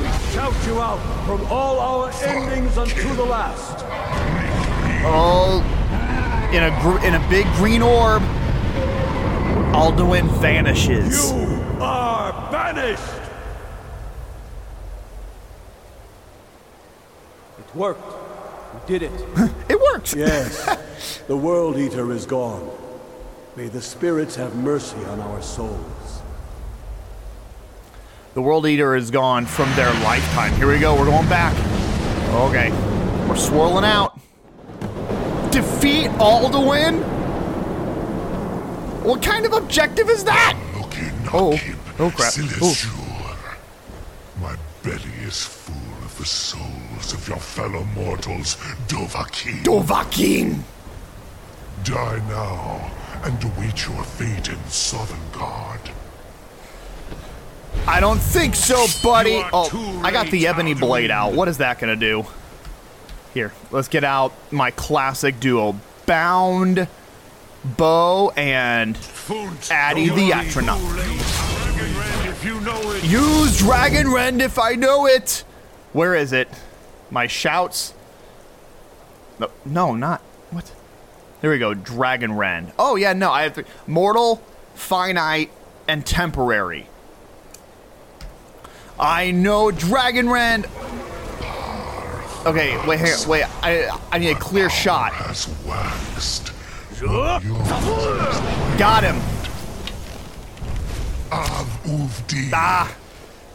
We 0.00 0.34
shout 0.34 0.66
you 0.66 0.80
out 0.80 1.00
from 1.26 1.46
all 1.50 1.78
our 1.78 2.10
endings 2.24 2.76
unto 2.76 3.14
the 3.14 3.24
last! 3.24 3.82
in 6.52 6.62
a 6.62 7.06
in 7.06 7.14
a 7.14 7.28
big 7.30 7.46
green 7.54 7.80
orb. 7.80 8.22
Alduin 9.72 10.28
vanishes. 10.40 11.32
You 11.32 11.51
are 12.72 12.74
banished! 12.74 13.02
It 17.58 17.74
worked. 17.76 18.14
We 18.74 18.98
did 18.98 19.02
it. 19.02 19.26
It 19.68 19.80
works. 19.80 20.14
Yes, 20.14 21.18
the 21.26 21.36
World 21.36 21.78
Eater 21.78 22.12
is 22.12 22.26
gone. 22.26 22.70
May 23.56 23.68
the 23.68 23.80
spirits 23.80 24.36
have 24.36 24.56
mercy 24.56 25.02
on 25.04 25.20
our 25.20 25.42
souls. 25.42 26.22
The 28.34 28.40
World 28.40 28.66
Eater 28.66 28.96
is 28.96 29.10
gone 29.10 29.44
from 29.44 29.74
their 29.76 29.92
lifetime. 30.04 30.52
Here 30.54 30.66
we 30.66 30.78
go. 30.78 30.94
We're 30.98 31.06
going 31.06 31.28
back. 31.28 31.54
Okay. 32.48 32.70
We're 33.28 33.36
swirling 33.36 33.84
out. 33.84 34.18
Defeat 35.50 36.08
all 36.18 36.48
to 36.50 36.60
win? 36.60 37.02
What 39.04 39.22
kind 39.22 39.44
of 39.44 39.52
objective 39.52 40.08
is 40.08 40.24
that? 40.24 40.54
Oh. 41.34 41.58
Oh, 42.04 42.10
crap. 42.10 42.34
My 44.40 44.56
belly 44.82 45.14
is 45.22 45.44
full 45.44 46.04
of 46.04 46.18
the 46.18 46.24
souls 46.24 47.12
of 47.12 47.28
your 47.28 47.36
fellow 47.36 47.84
mortals, 47.94 48.56
Dovahkiin. 48.88 49.62
Dovahkiin. 49.62 50.62
Die 51.84 52.28
now 52.28 52.90
and 53.22 53.44
await 53.44 53.86
your 53.86 54.02
fate 54.02 54.48
in 54.48 54.58
Sovngarde. 54.66 55.92
I 57.86 58.00
don't 58.00 58.18
think 58.18 58.56
so, 58.56 58.84
buddy. 59.04 59.40
Oh, 59.52 60.00
I 60.02 60.10
got 60.10 60.26
the 60.32 60.48
ebony 60.48 60.74
Alduin. 60.74 60.80
blade 60.80 61.10
out. 61.12 61.34
What 61.34 61.46
is 61.46 61.58
that 61.58 61.78
gonna 61.78 61.94
do? 61.94 62.26
Here, 63.32 63.52
let's 63.70 63.86
get 63.86 64.02
out 64.02 64.32
my 64.50 64.72
classic 64.72 65.38
duo, 65.38 65.76
bound 66.06 66.88
bow 67.64 68.30
and 68.30 68.98
Addy 69.70 70.08
the 70.08 70.32
astronaut. 70.32 71.51
If 72.42 72.48
you 72.48 72.60
know 72.62 72.90
it, 72.90 73.04
use 73.04 73.56
dragon 73.56 74.10
rend 74.10 74.42
if 74.42 74.58
I 74.58 74.74
know 74.74 75.06
it. 75.06 75.44
Where 75.92 76.16
is 76.16 76.32
it? 76.32 76.48
My 77.08 77.28
shouts. 77.28 77.94
No, 79.38 79.48
no, 79.64 79.94
not 79.94 80.20
what? 80.50 80.72
There 81.40 81.52
we 81.52 81.58
go. 81.58 81.72
Dragon 81.72 82.32
rend. 82.32 82.72
Oh 82.80 82.96
yeah, 82.96 83.12
no, 83.12 83.30
I 83.30 83.44
have 83.44 83.54
three. 83.54 83.62
mortal, 83.86 84.42
finite, 84.74 85.52
and 85.86 86.04
temporary. 86.04 86.88
I 88.98 89.30
know 89.30 89.70
Dragon 89.70 90.28
Rend. 90.28 90.66
Okay, 92.44 92.76
wait, 92.88 92.98
here, 92.98 93.14
wait. 93.28 93.44
I 93.62 93.88
I 94.10 94.18
need 94.18 94.30
a 94.30 94.34
clear 94.34 94.68
shot. 94.68 95.12
has 95.12 95.46
waxed. 95.64 96.52
Got 98.78 99.04
him. 99.04 99.31
Of 101.32 101.66
Uvdi. 101.84 102.50
Ah. 102.52 102.94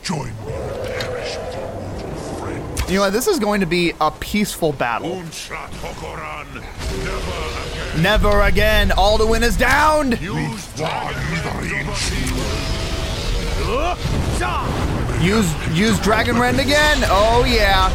Join 0.02 0.26
me 0.26 0.54
and 0.54 0.84
perish 0.84 1.38
with 1.38 1.54
your 1.54 1.68
mortal 1.68 2.12
friend. 2.40 2.90
You 2.90 2.96
know 2.96 3.02
what? 3.02 3.14
This 3.14 3.28
is 3.28 3.38
going 3.38 3.60
to 3.62 3.68
be 3.68 3.94
a 4.02 4.10
peaceful 4.10 4.72
battle. 4.72 5.12
Unshat 5.12 5.70
Hokoran. 5.82 6.48
Never 8.02 8.02
again. 8.02 8.02
Never 8.02 8.42
again. 8.42 8.90
Alduin 8.90 9.44
is 9.44 9.58
downed. 9.58 10.20
Use 10.20 10.76
Dragon 10.76 11.28
Use 15.22 15.78
use 15.78 16.00
Dragon 16.00 16.40
Rend 16.40 16.60
again. 16.60 16.98
Oh 17.04 17.46
yeah. 17.48 17.92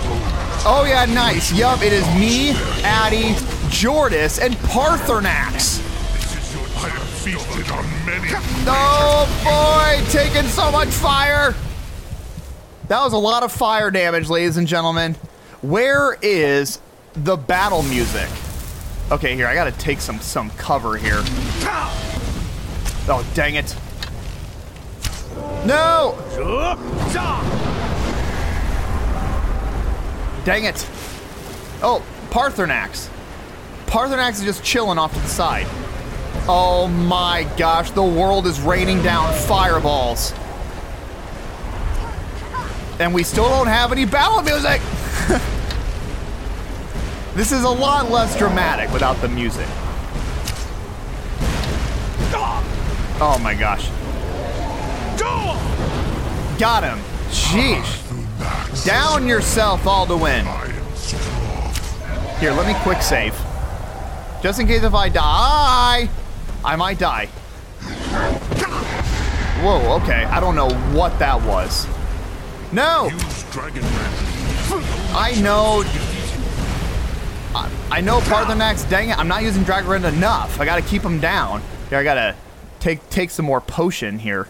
Oh 0.65 0.85
yeah, 0.87 1.07
nice. 1.07 1.53
Yup, 1.53 1.83
it 1.83 1.93
is 1.93 2.07
me, 2.15 2.51
Addy, 2.85 3.35
Jordis, 3.69 4.39
and 4.39 4.55
Paarthurnax. 4.55 5.92
Feasted 7.23 7.71
on 7.71 7.85
many. 8.05 8.29
Oh 8.67 9.29
boy, 9.45 10.11
taking 10.11 10.49
so 10.49 10.73
much 10.73 10.89
fire. 10.89 11.55
That 12.89 13.01
was 13.05 13.13
a 13.13 13.19
lot 13.19 13.45
of 13.45 13.53
fire 13.53 13.93
damage, 13.93 14.29
ladies 14.29 14.57
and 14.57 14.67
gentlemen. 14.67 15.15
Where 15.61 16.19
is 16.21 16.81
the 17.15 17.37
battle 17.37 17.85
music? 17.85 18.29
Okay, 19.13 19.37
here 19.37 19.47
I 19.47 19.55
gotta 19.55 19.71
take 19.71 20.01
some 20.01 20.19
some 20.19 20.51
cover 20.51 20.97
here. 20.97 21.23
Oh 23.09 23.25
dang 23.35 23.55
it! 23.55 23.77
No! 25.65 26.19
Dang 30.45 30.65
it! 30.65 30.89
Oh, 31.83 32.05
Paarthurnax. 32.31 33.09
Paarthurnax 33.87 34.41
is 34.41 34.43
just 34.43 34.65
chilling 34.65 34.99
off 34.99 35.15
to 35.15 35.21
the 35.21 35.29
side. 35.29 35.69
Oh 36.49 36.89
my 36.89 37.49
gosh, 37.57 37.93
the 37.93 38.03
world 38.03 38.47
is 38.47 38.61
raining 38.61 39.03
down 39.03 39.33
fireballs. 39.33 40.35
And 42.99 43.15
we 43.15 43.23
still 43.23 43.49
don't 43.49 43.69
have 43.69 43.93
any 43.93 44.05
battle 44.05 44.43
music! 44.43 44.81
this 47.35 47.53
is 47.53 47.63
a 47.63 47.71
lot 47.71 48.11
less 48.11 48.37
dramatic 48.37 48.93
without 48.93 49.21
the 49.21 49.29
music. 49.29 49.69
Oh 53.25 53.39
my 53.41 53.55
gosh. 53.55 53.89
Got 56.59 56.85
him. 56.85 56.99
Sheesh. 57.31 58.03
Down 58.85 59.27
yourself, 59.27 59.87
all 59.87 60.07
am 60.27 60.47
strong. 60.95 61.75
Here, 62.39 62.53
let 62.53 62.67
me 62.67 62.75
quick 62.83 63.03
save. 63.03 63.35
Just 64.43 64.61
in 64.61 64.67
case 64.67 64.83
if 64.83 64.95
I 64.95 65.09
die, 65.09 66.09
I 66.65 66.77
might 66.77 66.99
die. 66.99 67.27
Whoa, 69.63 69.97
okay. 69.97 70.25
I 70.25 70.41
don't 70.41 70.55
know 70.55 70.71
what 70.97 71.19
that 71.19 71.41
was. 71.43 71.87
No! 72.73 73.11
I 75.15 75.39
know. 75.43 75.83
I, 77.55 77.71
I 77.91 78.01
know 78.01 78.21
Paarthurnax. 78.21 78.89
Dang 78.89 79.11
it! 79.11 79.19
I'm 79.19 79.29
not 79.29 79.43
using 79.43 79.63
Dragon 79.63 79.91
Rend 79.91 80.05
enough. 80.05 80.61
I 80.61 80.65
gotta 80.65 80.83
keep 80.83 81.03
him 81.03 81.21
down. 81.21 81.63
Here, 81.91 81.99
I 81.99 82.05
gotta 82.05 82.35
take 82.81 83.09
take 83.11 83.31
some 83.31 83.45
more 83.45 83.61
potion 83.61 84.19
here. 84.19 84.45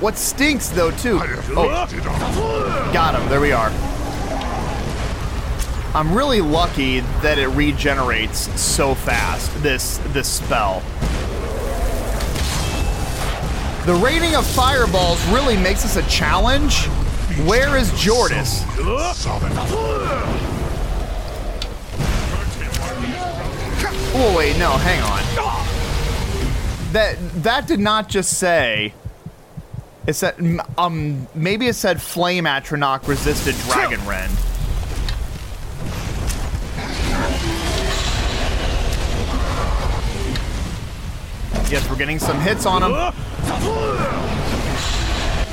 What 0.00 0.18
stinks 0.18 0.68
though 0.68 0.90
too? 0.90 1.18
Oh, 1.56 2.90
got 2.92 3.18
him. 3.18 3.28
There 3.30 3.40
we 3.40 3.52
are. 3.52 3.72
I'm 5.94 6.12
really 6.12 6.40
lucky 6.40 7.00
that 7.22 7.38
it 7.38 7.46
regenerates 7.48 8.60
so 8.60 8.96
fast. 8.96 9.54
This 9.62 9.98
this 10.08 10.28
spell. 10.28 10.80
The 13.86 13.94
rating 13.94 14.34
of 14.34 14.44
fireballs 14.44 15.24
really 15.28 15.56
makes 15.56 15.82
this 15.82 15.94
a 15.94 16.02
challenge. 16.08 16.86
Where 17.46 17.76
is 17.76 17.92
Jordis? 17.92 18.64
Oh 24.16 24.34
wait, 24.36 24.58
no, 24.58 24.70
hang 24.72 25.00
on. 25.02 25.22
That 26.92 27.16
that 27.44 27.68
did 27.68 27.78
not 27.78 28.08
just 28.08 28.36
say. 28.38 28.94
It 30.08 30.14
said 30.14 30.34
um 30.76 31.28
maybe 31.36 31.68
it 31.68 31.74
said 31.74 32.02
Flame 32.02 32.46
Atronach 32.46 33.06
resisted 33.06 33.54
Dragon 33.70 34.04
Rend. 34.08 34.36
Yes, 41.70 41.88
we're 41.88 41.96
getting 41.96 42.18
some 42.18 42.38
hits 42.40 42.66
on 42.66 42.82
him. 42.82 42.92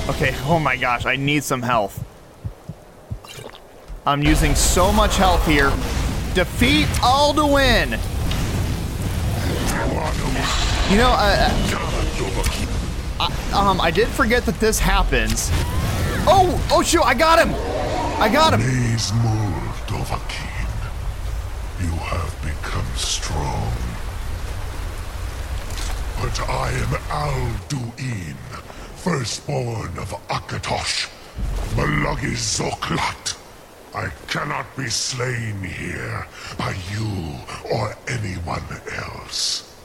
Okay, 0.10 0.36
oh 0.46 0.60
my 0.62 0.76
gosh, 0.76 1.06
I 1.06 1.16
need 1.16 1.44
some 1.44 1.62
health. 1.62 2.04
I'm 4.06 4.22
using 4.22 4.56
so 4.56 4.92
much 4.92 5.16
health 5.18 5.46
here. 5.46 5.70
Defeat 6.34 6.88
Alduin! 7.02 7.92
You 10.92 10.98
know, 10.98 11.16
uh, 11.16 11.50
uh, 13.20 13.58
um, 13.58 13.80
I 13.80 13.92
did 13.92 14.08
forget 14.10 14.46
that 14.46 14.60
this 14.60 14.80
happens. 14.80 15.50
Oh, 16.28 16.68
oh 16.72 16.84
shoot, 16.84 17.04
I 17.04 17.14
got 17.14 17.40
him! 17.40 17.54
I 18.20 18.28
got 18.28 18.54
him! 18.54 18.62
You 21.80 21.92
have 21.98 22.42
become 22.44 22.86
strong. 22.96 23.81
But 26.22 26.40
I 26.48 26.70
am 26.70 26.94
Alduin, 27.10 28.36
firstborn 28.96 29.98
of 29.98 30.12
Akatosh, 30.28 31.10
Malagi 31.76 32.36
Zoklat. 32.38 33.36
I 33.96 34.10
cannot 34.28 34.68
be 34.78 34.88
slain 34.88 35.64
here 35.64 36.28
by 36.60 36.76
you 36.94 37.38
or 37.74 37.96
anyone 38.08 38.64
else. 38.98 39.76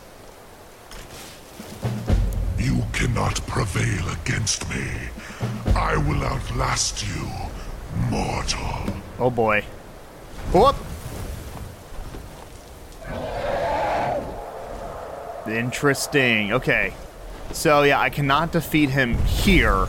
You 2.58 2.84
cannot 2.92 3.44
prevail 3.46 4.06
against 4.20 4.68
me. 4.68 4.84
I 5.74 5.96
will 5.96 6.22
outlast 6.22 7.02
you, 7.08 7.26
mortal. 8.10 8.94
Oh 9.18 9.30
boy. 9.30 9.64
Whoop. 10.52 10.76
Interesting. 15.48 16.52
Okay. 16.52 16.92
So 17.52 17.82
yeah, 17.82 18.00
I 18.00 18.10
cannot 18.10 18.52
defeat 18.52 18.90
him 18.90 19.14
here 19.14 19.86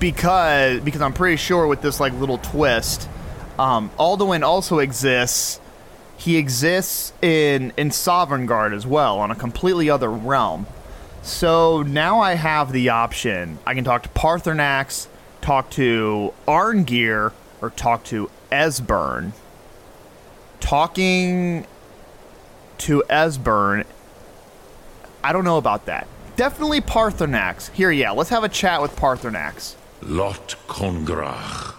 because 0.00 0.80
because 0.80 1.00
I'm 1.00 1.12
pretty 1.12 1.36
sure 1.36 1.66
with 1.66 1.82
this 1.82 2.00
like 2.00 2.12
little 2.14 2.38
twist, 2.38 3.08
um, 3.58 3.90
Alduin 3.98 4.42
also 4.42 4.78
exists. 4.78 5.60
He 6.16 6.36
exists 6.36 7.12
in 7.22 7.72
in 7.76 7.90
Sovngarde 7.90 8.74
as 8.74 8.86
well 8.86 9.18
on 9.18 9.30
a 9.30 9.34
completely 9.34 9.90
other 9.90 10.10
realm. 10.10 10.66
So 11.22 11.82
now 11.82 12.20
I 12.20 12.34
have 12.34 12.70
the 12.72 12.90
option. 12.90 13.58
I 13.66 13.74
can 13.74 13.84
talk 13.84 14.02
to 14.02 14.08
Paarthurnax, 14.10 15.06
talk 15.40 15.70
to 15.70 16.34
Arngeir, 16.46 17.32
or 17.62 17.70
talk 17.70 18.04
to 18.04 18.30
Esbern. 18.52 19.32
Talking 20.60 21.66
to 22.78 23.02
Esbern, 23.08 23.84
I 25.24 25.32
don't 25.32 25.44
know 25.44 25.56
about 25.56 25.86
that. 25.86 26.06
Definitely 26.36 26.82
Paarthurnax. 26.82 27.70
Here, 27.70 27.90
yeah, 27.90 28.10
let's 28.10 28.28
have 28.28 28.44
a 28.44 28.48
chat 28.48 28.82
with 28.82 28.94
Paarthurnax. 28.94 29.74
Lot 30.02 30.54
Kongrach. 30.68 31.74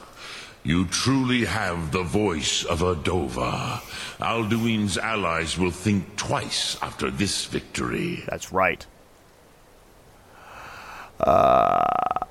You 0.64 0.88
truly 0.88 1.46
have 1.46 1.92
the 1.92 2.02
voice 2.02 2.66
of 2.66 2.82
a 2.82 2.96
Dova. 2.96 3.82
Alduin's 4.18 4.98
allies 4.98 5.60
will 5.60 5.70
think 5.70 6.16
twice 6.16 6.75
after 6.82 7.12
this 7.12 7.46
victory. 7.46 8.24
That's 8.28 8.52
right. 8.52 8.84
Uh, 11.20 12.25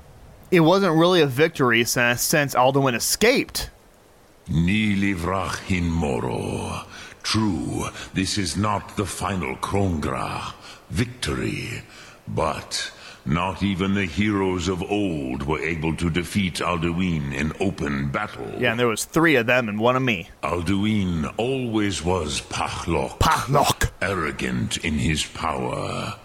it 0.51 0.59
wasn't 0.59 0.97
really 0.97 1.21
a 1.21 1.27
victory 1.27 1.85
since, 1.85 2.23
since 2.23 2.53
Alduin 2.55 2.93
escaped. 2.93 3.69
Ni 4.49 4.97
livrach 4.97 5.59
hin 5.59 5.89
moro. 5.89 6.81
True, 7.23 7.85
this 8.13 8.37
is 8.37 8.57
not 8.57 8.97
the 8.97 9.05
final 9.05 9.55
Krongra 9.55 10.54
victory, 10.89 11.83
but 12.27 12.91
not 13.25 13.63
even 13.63 13.95
the 13.95 14.05
heroes 14.05 14.67
of 14.67 14.83
old 14.83 15.43
were 15.43 15.59
able 15.59 15.95
to 15.95 16.09
defeat 16.09 16.55
Alduin 16.55 17.33
in 17.33 17.53
open 17.59 18.09
battle. 18.09 18.51
Yeah, 18.59 18.71
and 18.71 18.79
there 18.79 18.87
was 18.87 19.05
three 19.05 19.35
of 19.35 19.47
them 19.47 19.67
and 19.67 19.79
one 19.79 19.95
of 19.95 20.03
me. 20.03 20.29
Alduin 20.43 21.33
always 21.37 22.03
was 22.03 22.41
Pachlok. 22.41 23.19
Pachlok. 23.19 23.89
Arrogant 24.01 24.77
in 24.77 24.93
his 24.93 25.25
power. 25.25 26.15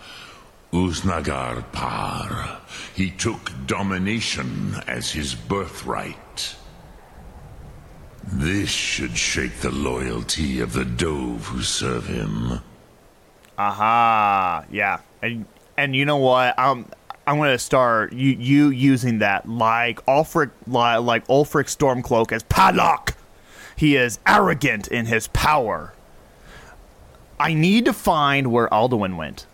Uznagar 0.72 1.64
Par. 1.72 2.60
He 2.94 3.10
took 3.10 3.50
domination 3.66 4.74
as 4.86 5.10
his 5.10 5.34
birthright. 5.34 6.56
This 8.22 8.68
should 8.68 9.16
shake 9.16 9.60
the 9.60 9.70
loyalty 9.70 10.60
of 10.60 10.74
the 10.74 10.84
Dove 10.84 11.46
who 11.46 11.62
serve 11.62 12.06
him. 12.06 12.60
Aha, 13.60 14.64
yeah, 14.70 15.00
and 15.20 15.44
and 15.76 15.94
you 15.94 16.06
know 16.06 16.16
what? 16.16 16.54
I'm 16.56 16.86
I'm 17.26 17.36
gonna 17.36 17.58
start 17.58 18.14
you 18.14 18.30
you 18.30 18.70
using 18.70 19.18
that 19.18 19.46
like 19.46 20.02
Ulfric 20.06 20.50
like 20.66 21.26
Ulfric 21.26 21.66
Stormcloak 21.66 22.32
as 22.32 22.42
Padlock. 22.44 23.14
He 23.76 23.96
is 23.96 24.18
arrogant 24.26 24.88
in 24.88 25.04
his 25.04 25.26
power. 25.28 25.92
I 27.38 27.52
need 27.52 27.84
to 27.84 27.92
find 27.92 28.50
where 28.50 28.66
Alduin 28.68 29.18
went. 29.18 29.44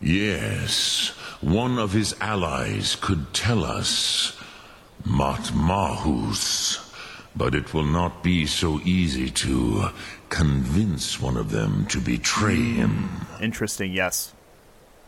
Yes, 0.00 1.10
one 1.40 1.78
of 1.78 1.92
his 1.92 2.16
allies 2.20 2.96
could 3.00 3.32
tell 3.32 3.62
us. 3.62 4.36
Matmahus. 5.06 6.80
But 7.36 7.54
it 7.54 7.72
will 7.72 7.84
not 7.84 8.24
be 8.24 8.44
so 8.44 8.80
easy 8.84 9.30
to 9.30 9.90
convince 10.32 11.20
one 11.20 11.36
of 11.36 11.50
them 11.50 11.84
to 11.86 12.00
betray 12.00 12.56
him. 12.56 13.08
Interesting, 13.40 13.92
yes. 13.92 14.32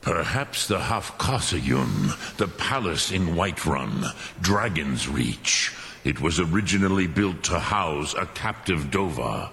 Perhaps 0.02 0.68
the 0.68 0.78
Hafkasayun, 0.78 2.36
the 2.36 2.46
palace 2.46 3.10
in 3.10 3.28
Whiterun, 3.28 4.04
Dragonsreach. 4.42 5.74
It 6.04 6.20
was 6.20 6.38
originally 6.38 7.06
built 7.06 7.42
to 7.44 7.58
house 7.58 8.12
a 8.12 8.26
captive 8.26 8.90
Dova. 8.90 9.48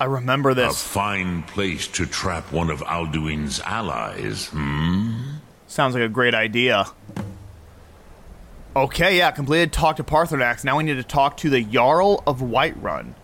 I 0.00 0.06
remember 0.06 0.54
this. 0.54 0.72
A 0.72 0.88
fine 0.88 1.44
place 1.44 1.86
to 1.88 2.04
trap 2.04 2.50
one 2.50 2.68
of 2.68 2.80
Alduin's 2.80 3.60
allies, 3.60 4.48
hmm? 4.48 5.36
Sounds 5.68 5.94
like 5.94 6.02
a 6.02 6.08
great 6.08 6.34
idea. 6.34 6.86
Okay, 8.74 9.18
yeah, 9.18 9.30
completed 9.30 9.72
talk 9.72 9.96
to 9.96 10.04
Paarthurnax. 10.04 10.64
Now 10.64 10.78
we 10.78 10.82
need 10.82 10.96
to 10.96 11.04
talk 11.04 11.36
to 11.38 11.48
the 11.48 11.62
Jarl 11.62 12.24
of 12.26 12.40
Whiterun. 12.40 13.14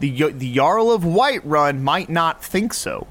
The 0.00 0.32
the 0.32 0.52
Jarl 0.54 0.90
of 0.90 1.02
Whiterun 1.02 1.80
might 1.82 2.08
not 2.10 2.44
think 2.44 2.74
so. 2.74 3.06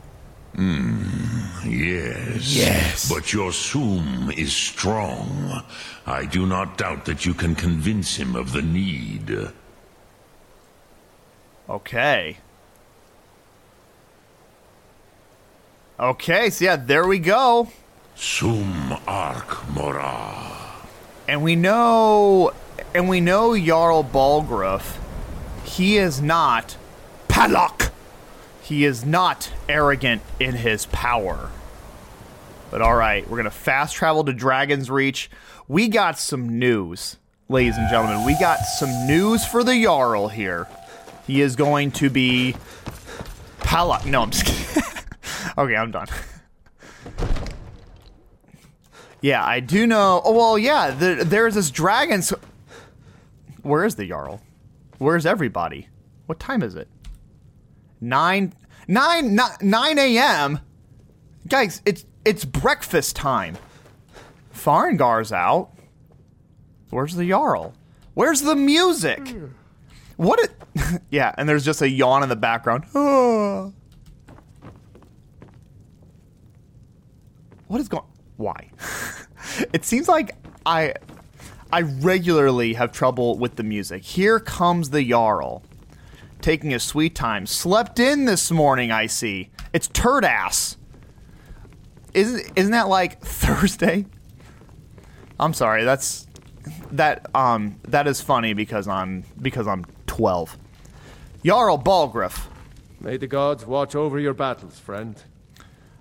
Mm, 0.55 1.65
Yes. 1.65 2.55
Yes. 2.55 3.09
But 3.09 3.31
your 3.33 3.51
Thu'um 3.51 4.31
is 4.37 4.53
strong. 4.53 5.63
I 6.05 6.25
do 6.25 6.45
not 6.45 6.77
doubt 6.77 7.05
that 7.05 7.25
you 7.25 7.33
can 7.33 7.55
convince 7.55 8.17
him 8.17 8.35
of 8.35 8.51
the 8.51 8.61
need. 8.61 9.33
Okay. 11.69 12.37
Okay, 15.99 16.49
so 16.49 16.65
yeah, 16.65 16.75
there 16.75 17.07
we 17.07 17.19
go. 17.19 17.69
Sum 18.15 18.99
Ark 19.07 19.67
Mora. 19.73 20.51
And 21.27 21.41
we 21.43 21.55
know 21.55 22.51
and 22.93 23.07
we 23.07 23.21
know 23.21 23.57
Jarl 23.57 24.03
Balgruuf, 24.03 24.97
he 25.73 25.97
is 25.97 26.21
not 26.21 26.77
Padlock. 27.27 27.91
He 28.62 28.86
is 28.86 29.03
not 29.03 29.51
arrogant 29.67 30.21
in 30.39 30.53
his 30.53 30.86
power. 30.86 31.49
But 32.69 32.83
all 32.83 32.95
right, 32.95 33.27
we're 33.27 33.38
going 33.38 33.45
to 33.45 33.51
fast 33.51 33.95
travel 33.95 34.23
to 34.25 34.33
Dragonsreach. 34.33 35.29
We 35.67 35.88
got 35.88 36.19
some 36.19 36.59
news, 36.59 37.17
ladies 37.49 37.75
and 37.75 37.89
gentlemen. 37.89 38.23
We 38.23 38.38
got 38.39 38.59
some 38.59 39.07
news 39.07 39.45
for 39.45 39.63
the 39.63 39.81
Jarl 39.81 40.27
here. 40.27 40.67
He 41.25 41.41
is 41.41 41.55
going 41.55 41.89
to 41.93 42.09
be 42.12 42.55
Padlock. 43.59 44.05
No, 44.05 44.21
I'm 44.21 44.29
just 44.29 44.45
kidding. 44.45 44.93
okay, 45.57 45.75
I'm 45.75 45.89
done. 45.89 46.07
Yeah, 49.21 49.43
I 49.43 49.59
do 49.59 49.88
know. 49.88 50.21
Oh, 50.23 50.33
well, 50.33 50.59
yeah, 50.59 50.91
the, 50.91 51.23
there's 51.25 51.55
this 51.55 51.71
dragon. 51.71 52.21
So, 52.21 52.38
where 53.63 53.86
is 53.86 53.95
the 53.95 54.07
Jarl? 54.07 54.39
Where's 55.03 55.25
everybody? 55.25 55.89
What 56.27 56.39
time 56.39 56.63
is 56.63 56.75
it? 56.75 56.87
Nine, 57.99 58.53
nine, 58.87 59.37
a.m. 59.99 60.59
Guys, 61.45 61.81
it's 61.85 62.05
it's 62.23 62.45
breakfast 62.45 63.13
time. 63.13 63.57
Farengar's 64.53 65.33
out. 65.33 65.71
Where's 66.89 67.17
the 67.17 67.27
Jarl? 67.27 67.73
Where's 68.13 68.43
the 68.43 68.55
music? 68.55 69.35
What? 70.15 70.39
It, 70.39 71.01
yeah, 71.09 71.35
and 71.37 71.49
there's 71.49 71.65
just 71.65 71.81
a 71.81 71.89
yawn 71.89 72.23
in 72.23 72.29
the 72.29 72.37
background. 72.37 72.85
What 77.67 77.81
is 77.81 77.87
going? 77.89 78.05
Why? 78.37 78.69
it 79.73 79.83
seems 79.83 80.07
like 80.07 80.35
I 80.63 80.93
I 81.73 81.81
regularly 81.81 82.75
have 82.75 82.91
trouble 82.91 83.36
with 83.39 83.55
the 83.55 83.63
music. 83.63 84.03
Here 84.03 84.39
comes 84.39 84.91
the 84.91 85.03
Jarl, 85.03 85.63
taking 86.39 86.69
his 86.69 86.83
sweet 86.83 87.15
time. 87.15 87.47
Slept 87.47 87.97
in 87.97 88.25
this 88.25 88.51
morning, 88.51 88.91
I 88.91 89.07
see. 89.07 89.49
It's 89.73 89.88
turd 89.88 90.23
ass. 90.23 90.77
Isn't 92.13 92.45
isn't 92.55 92.73
that 92.73 92.89
like 92.89 93.21
Thursday? 93.25 94.05
I'm 95.39 95.55
sorry. 95.55 95.83
That's 95.83 96.27
that 96.91 97.25
um 97.36 97.79
that 97.88 98.05
is 98.05 98.21
funny 98.21 98.53
because 98.53 98.88
I'm 98.88 99.23
because 99.41 99.65
I'm 99.65 99.83
12. 100.05 100.55
Jarl 101.43 101.79
Balgruuf. 101.79 102.49
May 102.99 103.17
the 103.17 103.25
gods 103.25 103.65
watch 103.65 103.95
over 103.95 104.19
your 104.19 104.36
battles, 104.36 104.77
friend. 104.77 105.15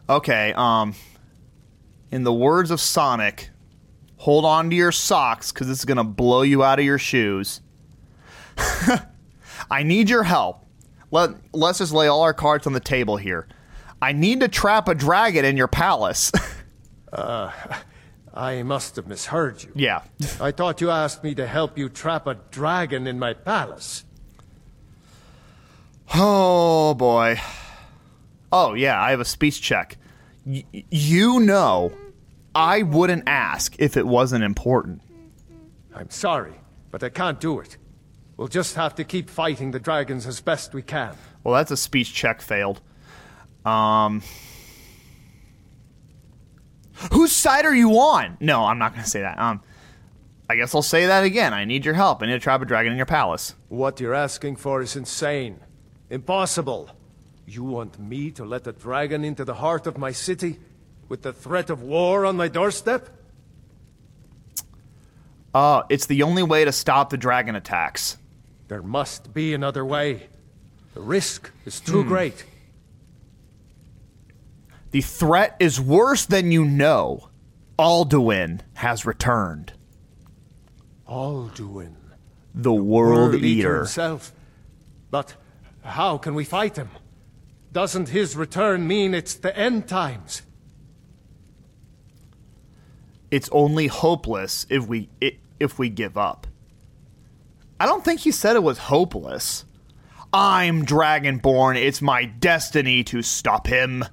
Okay, 0.06 0.52
um 0.54 0.94
in 2.10 2.24
the 2.24 2.32
words 2.34 2.70
of 2.70 2.78
Sonic, 2.78 3.48
hold 4.22 4.44
on 4.44 4.70
to 4.70 4.76
your 4.76 4.92
socks 4.92 5.50
cuz 5.52 5.68
it's 5.68 5.84
going 5.84 5.96
to 5.96 6.04
blow 6.04 6.42
you 6.42 6.62
out 6.62 6.78
of 6.78 6.84
your 6.84 6.98
shoes. 6.98 7.60
I 9.70 9.82
need 9.82 10.08
your 10.08 10.22
help. 10.22 10.64
Let 11.10 11.30
let's 11.52 11.78
just 11.78 11.92
lay 11.92 12.06
all 12.06 12.22
our 12.22 12.32
cards 12.34 12.66
on 12.66 12.72
the 12.72 12.80
table 12.80 13.16
here. 13.16 13.48
I 14.00 14.12
need 14.12 14.40
to 14.40 14.48
trap 14.48 14.88
a 14.88 14.94
dragon 14.94 15.44
in 15.44 15.56
your 15.56 15.68
palace. 15.68 16.30
uh, 17.12 17.50
I 18.34 18.62
must 18.62 18.96
have 18.96 19.06
misheard 19.06 19.62
you. 19.62 19.72
yeah. 19.74 20.02
I 20.40 20.50
thought 20.52 20.80
you 20.80 20.90
asked 20.90 21.22
me 21.22 21.34
to 21.34 21.46
help 21.46 21.76
you 21.76 21.88
trap 21.88 22.26
a 22.26 22.34
dragon 22.50 23.06
in 23.06 23.18
my 23.18 23.34
palace. 23.34 24.04
Oh 26.14 26.94
boy. 26.94 27.40
Oh 28.52 28.74
yeah, 28.74 29.00
I 29.02 29.10
have 29.10 29.20
a 29.20 29.24
speech 29.24 29.60
check. 29.62 29.96
Y- 30.44 30.64
you 30.90 31.40
know, 31.40 31.92
I 32.54 32.82
wouldn't 32.82 33.24
ask 33.26 33.74
if 33.78 33.96
it 33.96 34.06
wasn't 34.06 34.44
important. 34.44 35.00
I'm 35.94 36.10
sorry, 36.10 36.54
but 36.90 37.02
I 37.02 37.08
can't 37.08 37.40
do 37.40 37.60
it. 37.60 37.76
We'll 38.36 38.48
just 38.48 38.74
have 38.76 38.94
to 38.96 39.04
keep 39.04 39.30
fighting 39.30 39.70
the 39.70 39.80
dragons 39.80 40.26
as 40.26 40.40
best 40.40 40.74
we 40.74 40.82
can. 40.82 41.14
Well, 41.44 41.54
that's 41.54 41.70
a 41.70 41.76
speech 41.76 42.12
check 42.12 42.40
failed. 42.40 42.80
Um, 43.64 44.22
whose 47.12 47.32
side 47.32 47.64
are 47.64 47.74
you 47.74 47.92
on? 47.92 48.36
No, 48.40 48.64
I'm 48.64 48.78
not 48.78 48.92
going 48.92 49.04
to 49.04 49.10
say 49.10 49.20
that. 49.20 49.38
Um, 49.38 49.62
I 50.48 50.56
guess 50.56 50.74
I'll 50.74 50.82
say 50.82 51.06
that 51.06 51.24
again. 51.24 51.54
I 51.54 51.64
need 51.64 51.84
your 51.84 51.94
help. 51.94 52.22
I 52.22 52.26
need 52.26 52.32
to 52.32 52.38
trap 52.40 52.60
a 52.62 52.64
dragon 52.64 52.92
in 52.92 52.96
your 52.98 53.06
palace. 53.06 53.54
What 53.68 54.00
you're 54.00 54.14
asking 54.14 54.56
for 54.56 54.82
is 54.82 54.96
insane. 54.96 55.60
Impossible. 56.10 56.90
You 57.46 57.64
want 57.64 57.98
me 57.98 58.30
to 58.32 58.44
let 58.44 58.66
a 58.66 58.72
dragon 58.72 59.24
into 59.24 59.44
the 59.44 59.54
heart 59.54 59.86
of 59.86 59.98
my 59.98 60.12
city? 60.12 60.58
With 61.08 61.22
the 61.22 61.32
threat 61.32 61.70
of 61.70 61.82
war 61.82 62.24
on 62.24 62.36
my 62.36 62.48
doorstep? 62.48 63.08
Uh, 65.54 65.82
it's 65.90 66.06
the 66.06 66.22
only 66.22 66.42
way 66.42 66.64
to 66.64 66.72
stop 66.72 67.10
the 67.10 67.18
dragon 67.18 67.54
attacks. 67.54 68.16
There 68.68 68.82
must 68.82 69.34
be 69.34 69.52
another 69.52 69.84
way. 69.84 70.28
The 70.94 71.00
risk 71.00 71.50
is 71.66 71.80
too 71.80 72.04
great. 72.04 72.44
The 74.92 75.00
threat 75.00 75.56
is 75.58 75.80
worse 75.80 76.26
than 76.26 76.52
you 76.52 76.64
know. 76.64 77.28
Alduin 77.78 78.60
has 78.74 79.04
returned. 79.04 79.72
Alduin. 81.08 81.94
The 82.54 82.72
World, 82.72 83.34
Eater 83.34 83.46
Eater. 83.46 83.76
himself. 83.78 84.32
But 85.10 85.34
how 85.82 86.18
can 86.18 86.34
we 86.34 86.44
fight 86.44 86.76
him? 86.76 86.90
Doesn't 87.72 88.10
his 88.10 88.36
return 88.36 88.86
mean 88.86 89.14
it's 89.14 89.34
the 89.34 89.56
end 89.56 89.88
times? 89.88 90.42
It's 93.32 93.48
only 93.50 93.86
hopeless 93.86 94.66
if 94.68 94.86
we 94.86 95.08
i 95.22 95.38
if 95.58 95.78
we 95.78 95.88
give 95.88 96.18
up. 96.18 96.46
I 97.80 97.86
don't 97.86 98.04
think 98.04 98.20
he 98.20 98.30
said 98.30 98.56
it 98.56 98.62
was 98.62 98.76
hopeless. 98.76 99.64
I'm 100.34 100.84
Dragonborn. 100.84 101.76
It's 101.76 102.02
my 102.02 102.24
destiny 102.24 103.02
to 103.04 103.22
stop 103.22 103.66
him. 103.66 104.04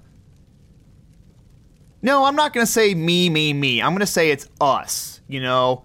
No, 2.01 2.23
I'm 2.23 2.35
not 2.35 2.53
going 2.53 2.65
to 2.65 2.71
say 2.71 2.95
me, 2.95 3.29
me, 3.29 3.51
me. 3.51 3.81
I'm 3.81 3.91
going 3.91 3.99
to 3.99 4.05
say 4.05 4.31
it's 4.31 4.47
us. 4.61 5.19
You 5.27 5.41
know, 5.41 5.83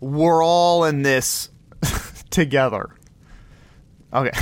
we're 0.00 0.44
all 0.44 0.84
in 0.84 1.02
this 1.02 1.50
together. 2.30 2.90
Okay. 4.12 4.38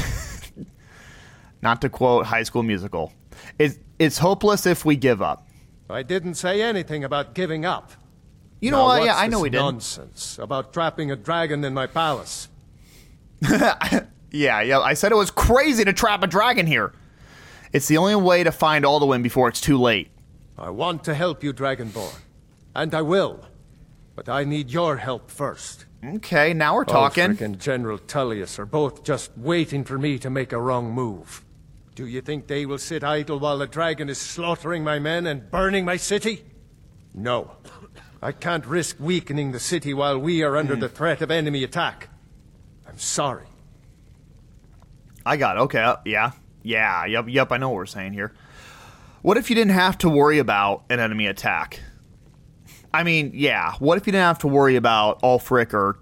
not 1.63 1.81
to 1.81 1.89
quote 1.89 2.27
High 2.27 2.43
School 2.43 2.63
Musical. 2.63 3.13
It's, 3.59 3.79
it's 3.99 4.19
hopeless 4.19 4.67
if 4.67 4.85
we 4.85 4.97
give 4.97 5.23
up. 5.23 5.47
I 5.89 6.03
didn't 6.03 6.35
say 6.35 6.61
anything 6.61 7.05
about 7.05 7.35
giving 7.35 7.65
up. 7.65 7.93
You 8.61 8.71
know 8.71 8.85
what? 8.85 9.05
Yeah, 9.05 9.17
I 9.17 9.27
know 9.27 9.41
we 9.41 9.51
didn't. 9.51 9.65
Nonsense 9.65 10.39
about 10.39 10.73
trapping 10.73 11.11
a 11.11 11.17
dragon 11.17 11.65
in 11.65 11.75
my 11.75 11.87
palace. 11.87 12.49
Yeah, 14.35 14.63
yeah. 14.63 14.81
I 14.81 14.95
said 14.95 15.13
it 15.13 15.15
was 15.15 15.31
crazy 15.31 15.85
to 15.85 15.93
trap 15.93 16.25
a 16.25 16.27
dragon 16.27 16.67
here. 16.67 16.93
It's 17.73 17.87
the 17.87 17.99
only 17.99 18.17
way 18.17 18.43
to 18.43 18.51
find 18.51 18.85
Alduin 18.85 19.23
before 19.23 19.49
it's 19.49 19.61
too 19.61 19.79
late. 19.81 20.11
I 20.59 20.71
want 20.71 21.05
to 21.05 21.15
help 21.15 21.45
you, 21.45 21.53
Dragonborn. 21.53 22.19
And 22.75 22.93
I 22.95 23.03
will. 23.03 23.47
But 24.17 24.29
I 24.29 24.43
need 24.43 24.71
your 24.71 24.97
help 24.97 25.31
first. 25.31 25.85
Okay, 26.05 26.53
now 26.53 26.75
we're 26.75 26.85
talking. 26.85 27.31
Ulfric 27.31 27.41
and 27.43 27.61
General 27.61 27.99
Tullius 27.99 28.59
are 28.59 28.67
both 28.67 29.05
just 29.05 29.31
waiting 29.37 29.85
for 29.85 29.99
me 29.99 30.19
to 30.19 30.29
make 30.31 30.53
a 30.53 30.61
wrong 30.61 30.91
move. 30.91 31.45
Do 31.95 32.05
you 32.05 32.21
think 32.21 32.49
they 32.49 32.67
will 32.67 32.79
sit 32.79 33.05
idle 33.05 33.39
while 33.39 33.59
the 33.59 33.69
dragon 33.69 34.09
is 34.09 34.19
slaughtering 34.19 34.83
my 34.83 34.99
men 34.99 35.29
and 35.29 35.49
burning 35.49 35.85
my 35.85 35.97
city? 35.97 36.45
No. 37.15 37.53
I 38.25 38.33
can't 38.33 38.65
risk 38.65 38.97
weakening 38.99 39.53
the 39.53 39.61
city 39.61 39.93
while 39.93 40.19
we 40.19 40.43
are 40.43 40.57
under 40.57 40.75
the 40.75 40.89
threat 40.89 41.21
of 41.21 41.31
enemy 41.31 41.63
attack. 41.63 42.09
I'm 42.89 42.97
sorry. 42.97 43.45
I 45.27 45.37
got 45.37 45.59
it. 45.59 45.61
Okay, 45.61 45.81
uh, 45.81 45.97
yeah. 46.07 46.31
Yeah, 46.63 47.05
yep, 47.05 47.27
yep, 47.29 47.53
I 47.53 47.59
know 47.59 47.69
what 47.69 47.77
we're 47.77 47.85
saying 47.85 48.15
here. 48.15 48.33
What 49.21 49.37
if 49.37 49.51
you 49.51 49.57
didn't 49.57 49.75
have 49.75 49.99
to 49.99 50.09
worry 50.09 50.39
about 50.39 50.85
an 50.89 51.01
enemy 51.01 51.27
attack? 51.27 51.81
I 52.95 53.03
mean, 53.03 53.33
yeah, 53.35 53.75
what 53.79 53.99
if 53.99 54.07
you 54.07 54.13
didn't 54.13 54.25
have 54.25 54.39
to 54.39 54.49
worry 54.49 54.77
about 54.77 55.21
Ulfric 55.21 55.75
or 55.75 55.99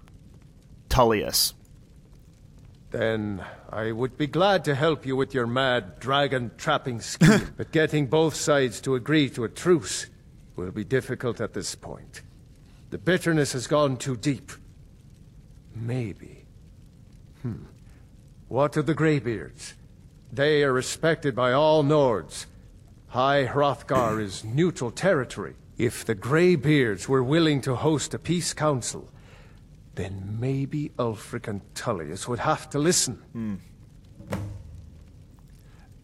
Tullius? 0.87 1.53
Then 2.91 3.43
I 3.69 3.91
would 3.91 4.17
be 4.17 4.27
glad 4.27 4.63
to 4.63 4.75
help 4.75 5.05
you 5.05 5.17
with 5.17 5.33
your 5.33 5.45
mad 5.45 5.99
dragon 5.99 6.51
trapping 6.55 7.01
scheme. 7.01 7.49
but 7.57 7.73
getting 7.73 8.07
both 8.07 8.35
sides 8.35 8.79
to 8.81 8.95
agree 8.95 9.29
to 9.31 9.43
a 9.43 9.49
truce 9.49 10.07
will 10.55 10.71
be 10.71 10.83
difficult 10.83 11.41
at 11.41 11.53
this 11.53 11.75
point. 11.75 12.21
The 12.89 12.97
bitterness 12.97 13.53
has 13.53 13.67
gone 13.67 13.97
too 13.97 14.15
deep. 14.15 14.51
Maybe. 15.75 16.45
Hmm. 17.41 17.65
What 18.47 18.77
of 18.77 18.85
the 18.85 18.93
Greybeards? 18.93 19.73
They 20.31 20.63
are 20.63 20.71
respected 20.73 21.35
by 21.35 21.53
all 21.53 21.83
Nords. 21.83 22.45
High 23.07 23.45
Hrothgar 23.45 24.21
is 24.21 24.43
neutral 24.43 24.91
territory. 24.91 25.55
If 25.77 26.05
the 26.05 26.15
Greybeards 26.15 27.09
were 27.09 27.23
willing 27.23 27.61
to 27.61 27.75
host 27.75 28.13
a 28.13 28.19
peace 28.19 28.53
council, 28.53 29.09
then 29.95 30.37
maybe 30.39 30.91
Ulfric 30.97 31.47
and 31.47 31.61
Tullius 31.75 32.27
would 32.27 32.39
have 32.39 32.69
to 32.71 32.79
listen. 32.79 33.15
Hmm. 33.33 33.55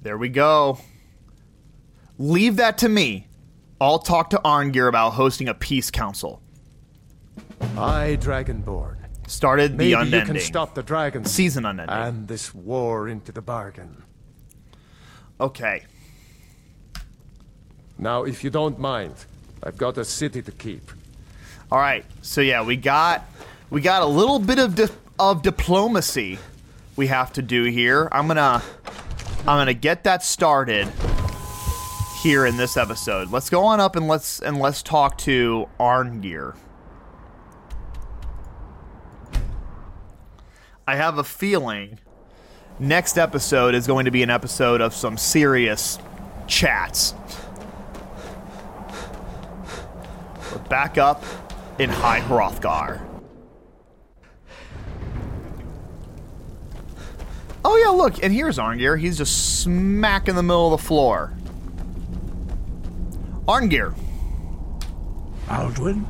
There 0.01 0.17
we 0.17 0.29
go. 0.29 0.79
Leave 2.17 2.57
that 2.57 2.77
to 2.79 2.89
me. 2.89 3.28
I'll 3.81 3.99
talk 3.99 4.29
to 4.31 4.37
Arngeir 4.43 4.89
about 4.89 5.11
hosting 5.11 5.47
a 5.47 5.53
peace 5.53 5.89
council. 5.89 6.41
I, 7.77 8.17
Dragonborn. 8.19 8.97
Started 9.27 9.73
the 9.77 9.93
Maybe 9.93 10.17
you 10.17 10.25
can 10.25 10.39
stop 10.39 10.75
the 10.75 10.83
dragons. 10.83 11.29
Season 11.31 11.65
unending. 11.65 11.95
And 11.95 12.27
this 12.27 12.53
war 12.53 13.07
into 13.07 13.31
the 13.31 13.41
bargain. 13.41 14.03
okay. 15.39 15.83
Now, 17.97 18.23
if 18.23 18.43
you 18.43 18.49
don't 18.49 18.79
mind, 18.79 19.13
I've 19.61 19.77
got 19.77 19.97
a 19.97 20.05
city 20.05 20.41
to 20.41 20.51
keep. 20.51 20.89
All 21.71 21.77
right. 21.79 22.05
So 22.21 22.41
yeah, 22.41 22.63
we 22.63 22.75
got 22.77 23.25
we 23.69 23.81
got 23.81 24.01
a 24.01 24.05
little 24.05 24.39
bit 24.39 24.57
of 24.57 24.75
di- 24.75 24.87
of 25.19 25.41
diplomacy 25.43 26.39
we 26.95 27.07
have 27.07 27.33
to 27.33 27.41
do 27.41 27.65
here. 27.65 28.07
I'm 28.11 28.27
gonna 28.27 28.63
I'm 29.39 29.45
gonna 29.45 29.73
get 29.73 30.05
that 30.05 30.23
started 30.23 30.87
here 32.21 32.45
in 32.45 32.57
this 32.57 32.75
episode. 32.75 33.31
Let's 33.31 33.49
go 33.49 33.63
on 33.63 33.79
up 33.79 33.95
and 33.95 34.07
let's 34.07 34.41
and 34.41 34.59
let's 34.59 34.83
talk 34.83 35.17
to 35.19 35.69
Arngeir. 35.79 36.55
I 40.85 40.95
have 40.95 41.17
a 41.17 41.23
feeling 41.23 41.99
next 42.77 43.17
episode 43.17 43.73
is 43.73 43.87
going 43.87 44.05
to 44.05 44.11
be 44.11 44.21
an 44.21 44.29
episode 44.29 44.81
of 44.81 44.93
some 44.93 45.17
serious 45.17 45.97
chats. 46.47 47.13
We're 50.51 50.57
back 50.67 50.97
up 50.97 51.23
in 51.77 51.89
High 51.89 52.19
Hrothgar. 52.19 53.05
Oh 57.63 57.77
yeah, 57.77 57.89
look, 57.89 58.23
and 58.23 58.33
here's 58.33 58.57
Arngeir. 58.57 58.99
He's 58.99 59.17
just 59.17 59.61
smack 59.61 60.27
in 60.27 60.35
the 60.35 60.43
middle 60.43 60.73
of 60.73 60.81
the 60.81 60.85
floor. 60.85 61.33
Arngeir, 63.49 63.95
Alduin? 65.47 66.05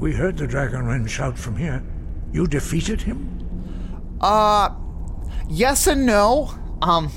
We 0.00 0.12
heard 0.12 0.36
the 0.36 0.48
Dragonrend 0.48 1.08
shout 1.08 1.38
from 1.38 1.56
here. 1.56 1.84
You 2.32 2.48
defeated 2.48 3.00
him? 3.00 4.18
Uh, 4.20 4.70
yes 5.48 5.86
and 5.86 6.04
no. 6.04 6.52
Um, 6.82 7.12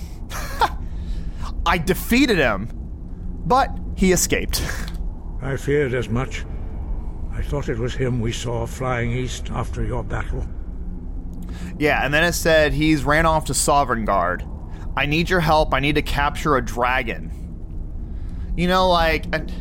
I 1.66 1.80
defeated 1.80 2.38
him, 2.38 2.70
but 3.48 3.76
he 3.96 4.12
escaped. 4.12 4.62
I 5.42 5.58
feared 5.58 5.96
as 5.96 6.08
much. 6.08 6.46
I 7.32 7.42
thought 7.42 7.68
it 7.68 7.80
was 7.80 7.96
him 7.96 8.22
we 8.22 8.32
saw 8.32 8.68
flying 8.68 9.12
east 9.12 9.50
after 9.50 9.84
your 9.84 10.04
battle. 10.04 10.46
Yeah, 11.80 12.06
and 12.06 12.14
then 12.14 12.24
it 12.24 12.34
said 12.34 12.74
he's 12.74 13.04
ran 13.04 13.26
off 13.26 13.46
to 13.46 13.54
Sovngarde. 13.54 14.48
I 14.96 15.08
need 15.08 15.32
your 15.32 15.40
help. 15.40 15.74
I 15.74 15.80
need 15.80 15.96
to 15.96 16.04
capture 16.04 16.58
a 16.58 16.64
dragon. 16.64 17.45
You 18.56 18.68
know, 18.68 18.90
like, 18.90 19.26
and 19.34 19.52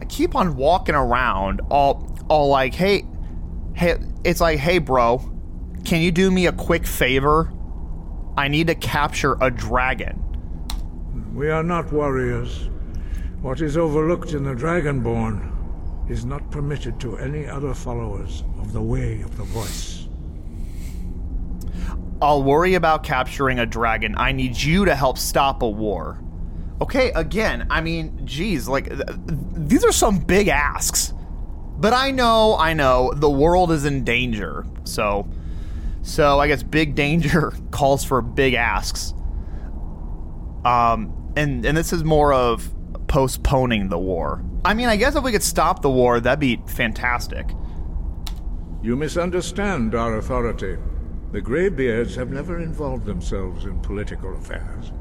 I 0.00 0.04
keep 0.06 0.34
on 0.34 0.56
walking 0.56 0.94
around, 0.94 1.60
all, 1.70 2.16
all 2.28 2.48
like, 2.48 2.74
hey, 2.74 3.04
hey, 3.74 3.96
it's 4.24 4.40
like, 4.40 4.58
hey, 4.58 4.78
bro, 4.78 5.18
can 5.84 6.00
you 6.00 6.10
do 6.10 6.30
me 6.30 6.46
a 6.46 6.52
quick 6.52 6.86
favor? 6.86 7.52
I 8.36 8.48
need 8.48 8.66
to 8.66 8.74
capture 8.74 9.36
a 9.40 9.50
dragon. 9.50 10.22
We 11.34 11.50
are 11.50 11.62
not 11.62 11.92
warriors. 11.92 12.70
What 13.42 13.60
is 13.60 13.76
overlooked 13.76 14.32
in 14.32 14.44
the 14.44 14.54
Dragonborn 14.54 16.10
is 16.10 16.24
not 16.24 16.50
permitted 16.50 16.98
to 17.00 17.18
any 17.18 17.46
other 17.46 17.74
followers 17.74 18.42
of 18.58 18.72
the 18.72 18.80
Way 18.80 19.20
of 19.20 19.36
the 19.36 19.44
Voice. 19.44 20.08
I'll 22.22 22.42
worry 22.42 22.74
about 22.74 23.02
capturing 23.02 23.58
a 23.58 23.66
dragon. 23.66 24.14
I 24.16 24.32
need 24.32 24.56
you 24.56 24.86
to 24.86 24.94
help 24.94 25.18
stop 25.18 25.62
a 25.62 25.68
war. 25.68 26.22
Okay, 26.80 27.10
again, 27.14 27.66
I 27.70 27.80
mean, 27.80 28.20
geez, 28.26 28.68
like, 28.68 28.86
th- 28.88 28.98
th- 29.06 29.18
these 29.56 29.84
are 29.84 29.92
some 29.92 30.18
big 30.18 30.48
asks. 30.48 31.12
But 31.78 31.92
I 31.92 32.10
know, 32.10 32.56
I 32.58 32.74
know, 32.74 33.12
the 33.14 33.30
world 33.30 33.70
is 33.72 33.84
in 33.84 34.04
danger. 34.04 34.64
So, 34.84 35.26
So 36.02 36.38
I 36.38 36.48
guess 36.48 36.62
big 36.62 36.94
danger 36.94 37.52
calls 37.70 38.04
for 38.04 38.22
big 38.22 38.54
asks. 38.54 39.12
Um, 40.64 41.32
and 41.36 41.64
and 41.64 41.76
this 41.76 41.92
is 41.92 42.02
more 42.04 42.32
of 42.32 42.72
postponing 43.08 43.88
the 43.88 43.98
war. 43.98 44.42
I 44.64 44.74
mean, 44.74 44.88
I 44.88 44.96
guess 44.96 45.14
if 45.16 45.22
we 45.22 45.32
could 45.32 45.42
stop 45.42 45.80
the 45.82 45.90
war, 45.90 46.18
that'd 46.20 46.40
be 46.40 46.60
fantastic. 46.66 47.50
You 48.82 48.96
misunderstand 48.96 49.94
our 49.94 50.16
authority. 50.18 50.76
The 51.32 51.40
Greybeards 51.40 52.14
have 52.16 52.30
never 52.30 52.60
involved 52.60 53.04
themselves 53.04 53.64
in 53.64 53.80
political 53.80 54.36
affairs. 54.36 54.92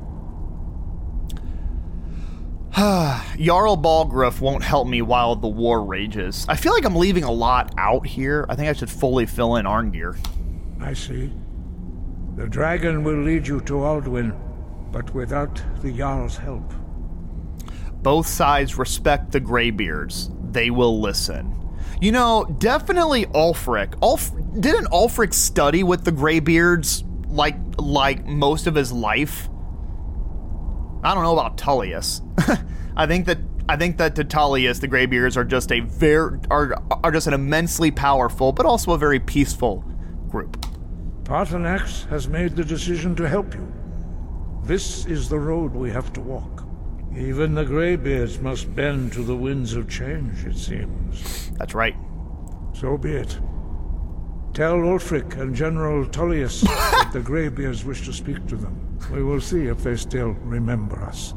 Jarl 3.38 3.78
Balgruuf 3.78 4.42
won't 4.42 4.62
help 4.62 4.86
me 4.86 5.02
while 5.02 5.38
the 5.38 5.48
war 5.48 5.82
rages. 5.82 6.46
I 6.50 6.58
feel 6.58 6.74
like 6.74 6.84
I'm 6.84 6.98
leaving 6.98 7.24
a 7.24 7.32
lot 7.32 7.74
out 7.78 8.06
here. 8.06 8.46
I 8.50 8.56
think 8.56 8.68
I 8.68 8.74
should 8.74 8.90
fully 8.90 9.26
fill 9.26 9.56
in 9.56 9.66
Arngeir. 9.66 10.18
I 10.82 10.92
see. 10.92 11.32
The 12.36 12.48
dragon 12.48 13.06
will 13.06 13.22
lead 13.22 13.48
you 13.48 13.62
to 13.62 13.74
Alduin, 13.76 14.38
but 14.92 15.14
without 15.16 15.62
the 15.82 15.94
Jarl's 15.94 16.36
help. 16.36 16.74
Both 18.02 18.28
sides 18.28 18.78
respect 18.78 19.32
the 19.32 19.40
Greybeards. 19.40 20.30
They 20.52 20.70
will 20.70 21.00
listen. 21.00 21.56
You 22.02 22.12
know, 22.12 22.44
definitely 22.58 23.26
Ulfric. 23.28 23.98
Ulf 24.02 24.32
didn't 24.60 24.88
Ulfric 24.88 25.34
study 25.34 25.84
with 25.84 26.04
the 26.04 26.12
Greybeards 26.12 27.06
like 27.30 27.56
like 27.78 28.26
most 28.26 28.68
of 28.68 28.76
his 28.76 28.92
life? 28.92 29.48
I 31.06 31.14
don't 31.14 31.24
know 31.24 31.40
about 31.40 31.58
Tullius. 31.58 32.22
I 32.98 33.06
think 33.08 33.26
that 33.26 33.40
I 33.68 33.78
think 33.78 33.98
that 33.98 34.16
to 34.16 34.24
Tullius, 34.24 34.80
the 34.80 34.88
Greybeards 34.88 35.38
are 35.38 35.44
just 35.44 35.72
a 35.72 35.80
very 35.80 36.40
are 36.50 36.82
are 37.04 37.12
just 37.12 37.28
an 37.28 37.34
immensely 37.34 37.92
powerful, 37.92 38.52
but 38.52 38.66
also 38.66 38.92
a 38.92 38.98
very 38.98 39.20
peaceful 39.20 39.84
group. 40.30 40.66
Paarthurnax 41.24 42.08
has 42.10 42.28
made 42.28 42.56
the 42.56 42.64
decision 42.64 43.16
to 43.16 43.28
help 43.28 43.54
you. 43.56 43.72
This 44.64 45.06
is 45.06 45.28
the 45.28 45.40
road 45.40 45.74
we 45.74 45.90
have 45.90 46.14
to 46.14 46.22
walk. 46.22 46.66
Even 47.16 47.56
the 47.56 47.64
Greybeards 47.64 48.40
must 48.40 48.76
bend 48.76 49.14
to 49.14 49.24
the 49.24 49.36
winds 49.36 49.74
of 49.74 49.90
change, 49.90 50.46
it 50.46 50.58
seems. 50.58 51.52
That's 51.52 51.74
right. 51.74 51.96
So 52.74 52.98
be 52.98 53.14
it. 53.14 53.40
Tell 54.54 54.76
Ulfric 54.76 55.38
and 55.40 55.56
General 55.56 56.06
Tullius 56.06 56.62
that 56.62 57.10
the 57.12 57.22
Greybeards 57.22 57.86
wish 57.86 58.06
to 58.06 58.14
speak 58.14 58.46
to 58.48 58.56
them. 58.56 59.00
We 59.12 59.24
will 59.24 59.42
see 59.42 59.68
if 59.68 59.84
they 59.84 59.96
still 59.96 60.32
remember 60.42 61.02
us. 61.04 61.34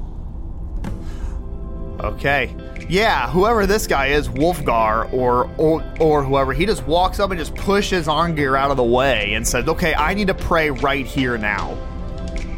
Okay. 2.01 2.55
Yeah, 2.89 3.31
whoever 3.31 3.67
this 3.67 3.87
guy 3.87 4.07
is, 4.07 4.29
Wulfgar 4.29 5.13
or, 5.13 5.51
or 5.59 5.85
or 6.01 6.25
whoever, 6.25 6.55
he 6.55 6.65
just 6.65 6.87
walks 6.87 7.21
up 7.21 7.31
and 7.31 7.39
just 7.39 7.55
pushes 7.55 8.07
Arngeir 8.07 8.59
out 8.59 8.71
of 8.71 8.79
the 8.79 8.85
way 8.85 9.35
and 9.35 9.47
says, 9.47 9.69
"Okay, 9.69 9.95
I 9.95 10.15
need 10.15 10.29
to 10.29 10.35
pray 10.35 10.71
right 10.71 11.05
here 11.05 11.37
now." 11.37 11.77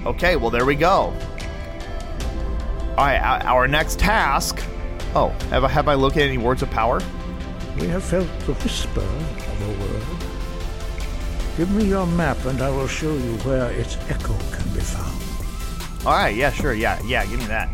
Okay, 0.07 0.37
well 0.37 0.51
there 0.51 0.65
we 0.65 0.77
go. 0.77 1.13
All 2.97 3.07
right, 3.07 3.19
our 3.45 3.67
next 3.67 3.99
task. 3.99 4.63
Oh, 5.15 5.31
have 5.51 5.65
I 5.65 5.69
have 5.69 5.89
I 5.89 5.95
at 5.95 6.17
any 6.17 6.39
words 6.39 6.63
of 6.63 6.71
power? 6.71 7.01
We 7.81 7.89
have 7.89 8.05
felt 8.05 8.29
the 8.41 8.53
whisper 8.55 9.01
of 9.01 9.63
a 9.63 9.81
word. 9.81 10.21
Give 11.57 11.71
me 11.73 11.87
your 11.87 12.07
map 12.07 12.45
and 12.45 12.63
I 12.63 12.71
will 12.71 12.87
show 12.87 13.13
you 13.13 13.37
where 13.39 13.71
its 13.73 13.97
echo 14.09 14.35
can 14.53 14.73
be 14.73 14.81
found. 14.81 15.21
All 16.07 16.13
right, 16.13 16.35
yeah, 16.35 16.53
sure, 16.53 16.73
yeah, 16.73 17.01
yeah, 17.05 17.27
give 17.27 17.41
me 17.41 17.47
that. 17.47 17.69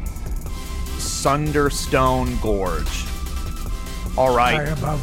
Sunderstone 1.27 2.41
Gorge. 2.41 3.05
All 4.17 4.37
right. 4.37 4.65
High 4.65 4.79
above, 4.79 5.01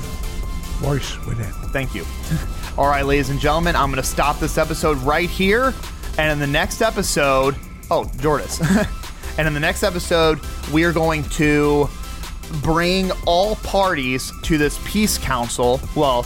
voice 0.77 1.17
within. 1.25 1.51
Thank 1.71 1.93
you. 1.93 2.05
All 2.77 2.87
right, 2.87 3.05
ladies 3.05 3.29
and 3.29 3.41
gentlemen, 3.41 3.75
I'm 3.75 3.91
going 3.91 4.01
to 4.01 4.07
stop 4.07 4.39
this 4.39 4.57
episode 4.57 4.97
right 4.99 5.29
here. 5.29 5.73
And 6.17 6.31
in 6.31 6.39
the 6.39 6.47
next 6.47 6.81
episode, 6.81 7.57
oh, 7.91 8.09
Jordis. 8.19 8.61
and 9.37 9.49
in 9.49 9.53
the 9.53 9.59
next 9.59 9.83
episode, 9.83 10.39
we 10.71 10.85
are 10.85 10.93
going 10.93 11.25
to 11.31 11.89
bring 12.61 13.11
all 13.27 13.57
parties 13.57 14.31
to 14.43 14.57
this 14.57 14.79
peace 14.85 15.17
council. 15.17 15.81
Well, 15.93 16.25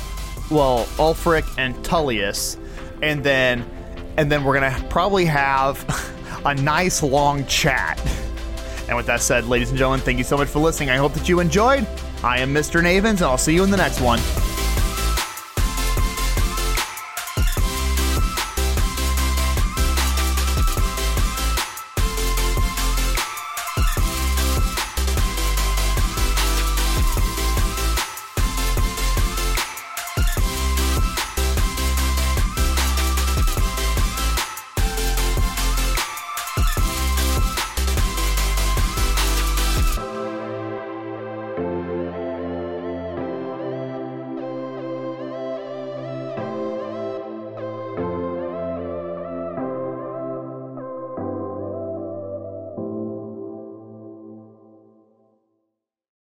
well, 0.51 0.85
Ulfric 0.97 1.51
and 1.57 1.83
Tullius, 1.83 2.55
and 3.01 3.23
then, 3.23 3.67
and 4.15 4.31
then 4.31 4.43
we're 4.43 4.59
gonna 4.59 4.85
probably 4.91 5.25
have 5.25 5.83
a 6.45 6.53
nice 6.53 7.01
long 7.01 7.47
chat. 7.47 7.99
And 8.87 8.95
with 8.95 9.05
that 9.07 9.21
said, 9.21 9.45
ladies 9.45 9.69
and 9.69 9.77
gentlemen, 9.77 9.99
thank 10.01 10.17
you 10.17 10.23
so 10.23 10.37
much 10.37 10.47
for 10.47 10.59
listening. 10.59 10.89
I 10.89 10.95
hope 10.95 11.13
that 11.13 11.27
you 11.27 11.39
enjoyed. 11.39 11.85
I 12.23 12.39
am 12.39 12.53
Mr. 12.53 12.81
Navens, 12.81 13.21
and 13.21 13.23
I'll 13.23 13.37
see 13.37 13.53
you 13.53 13.63
in 13.63 13.69
the 13.69 13.77
next 13.77 14.01
one. 14.01 14.19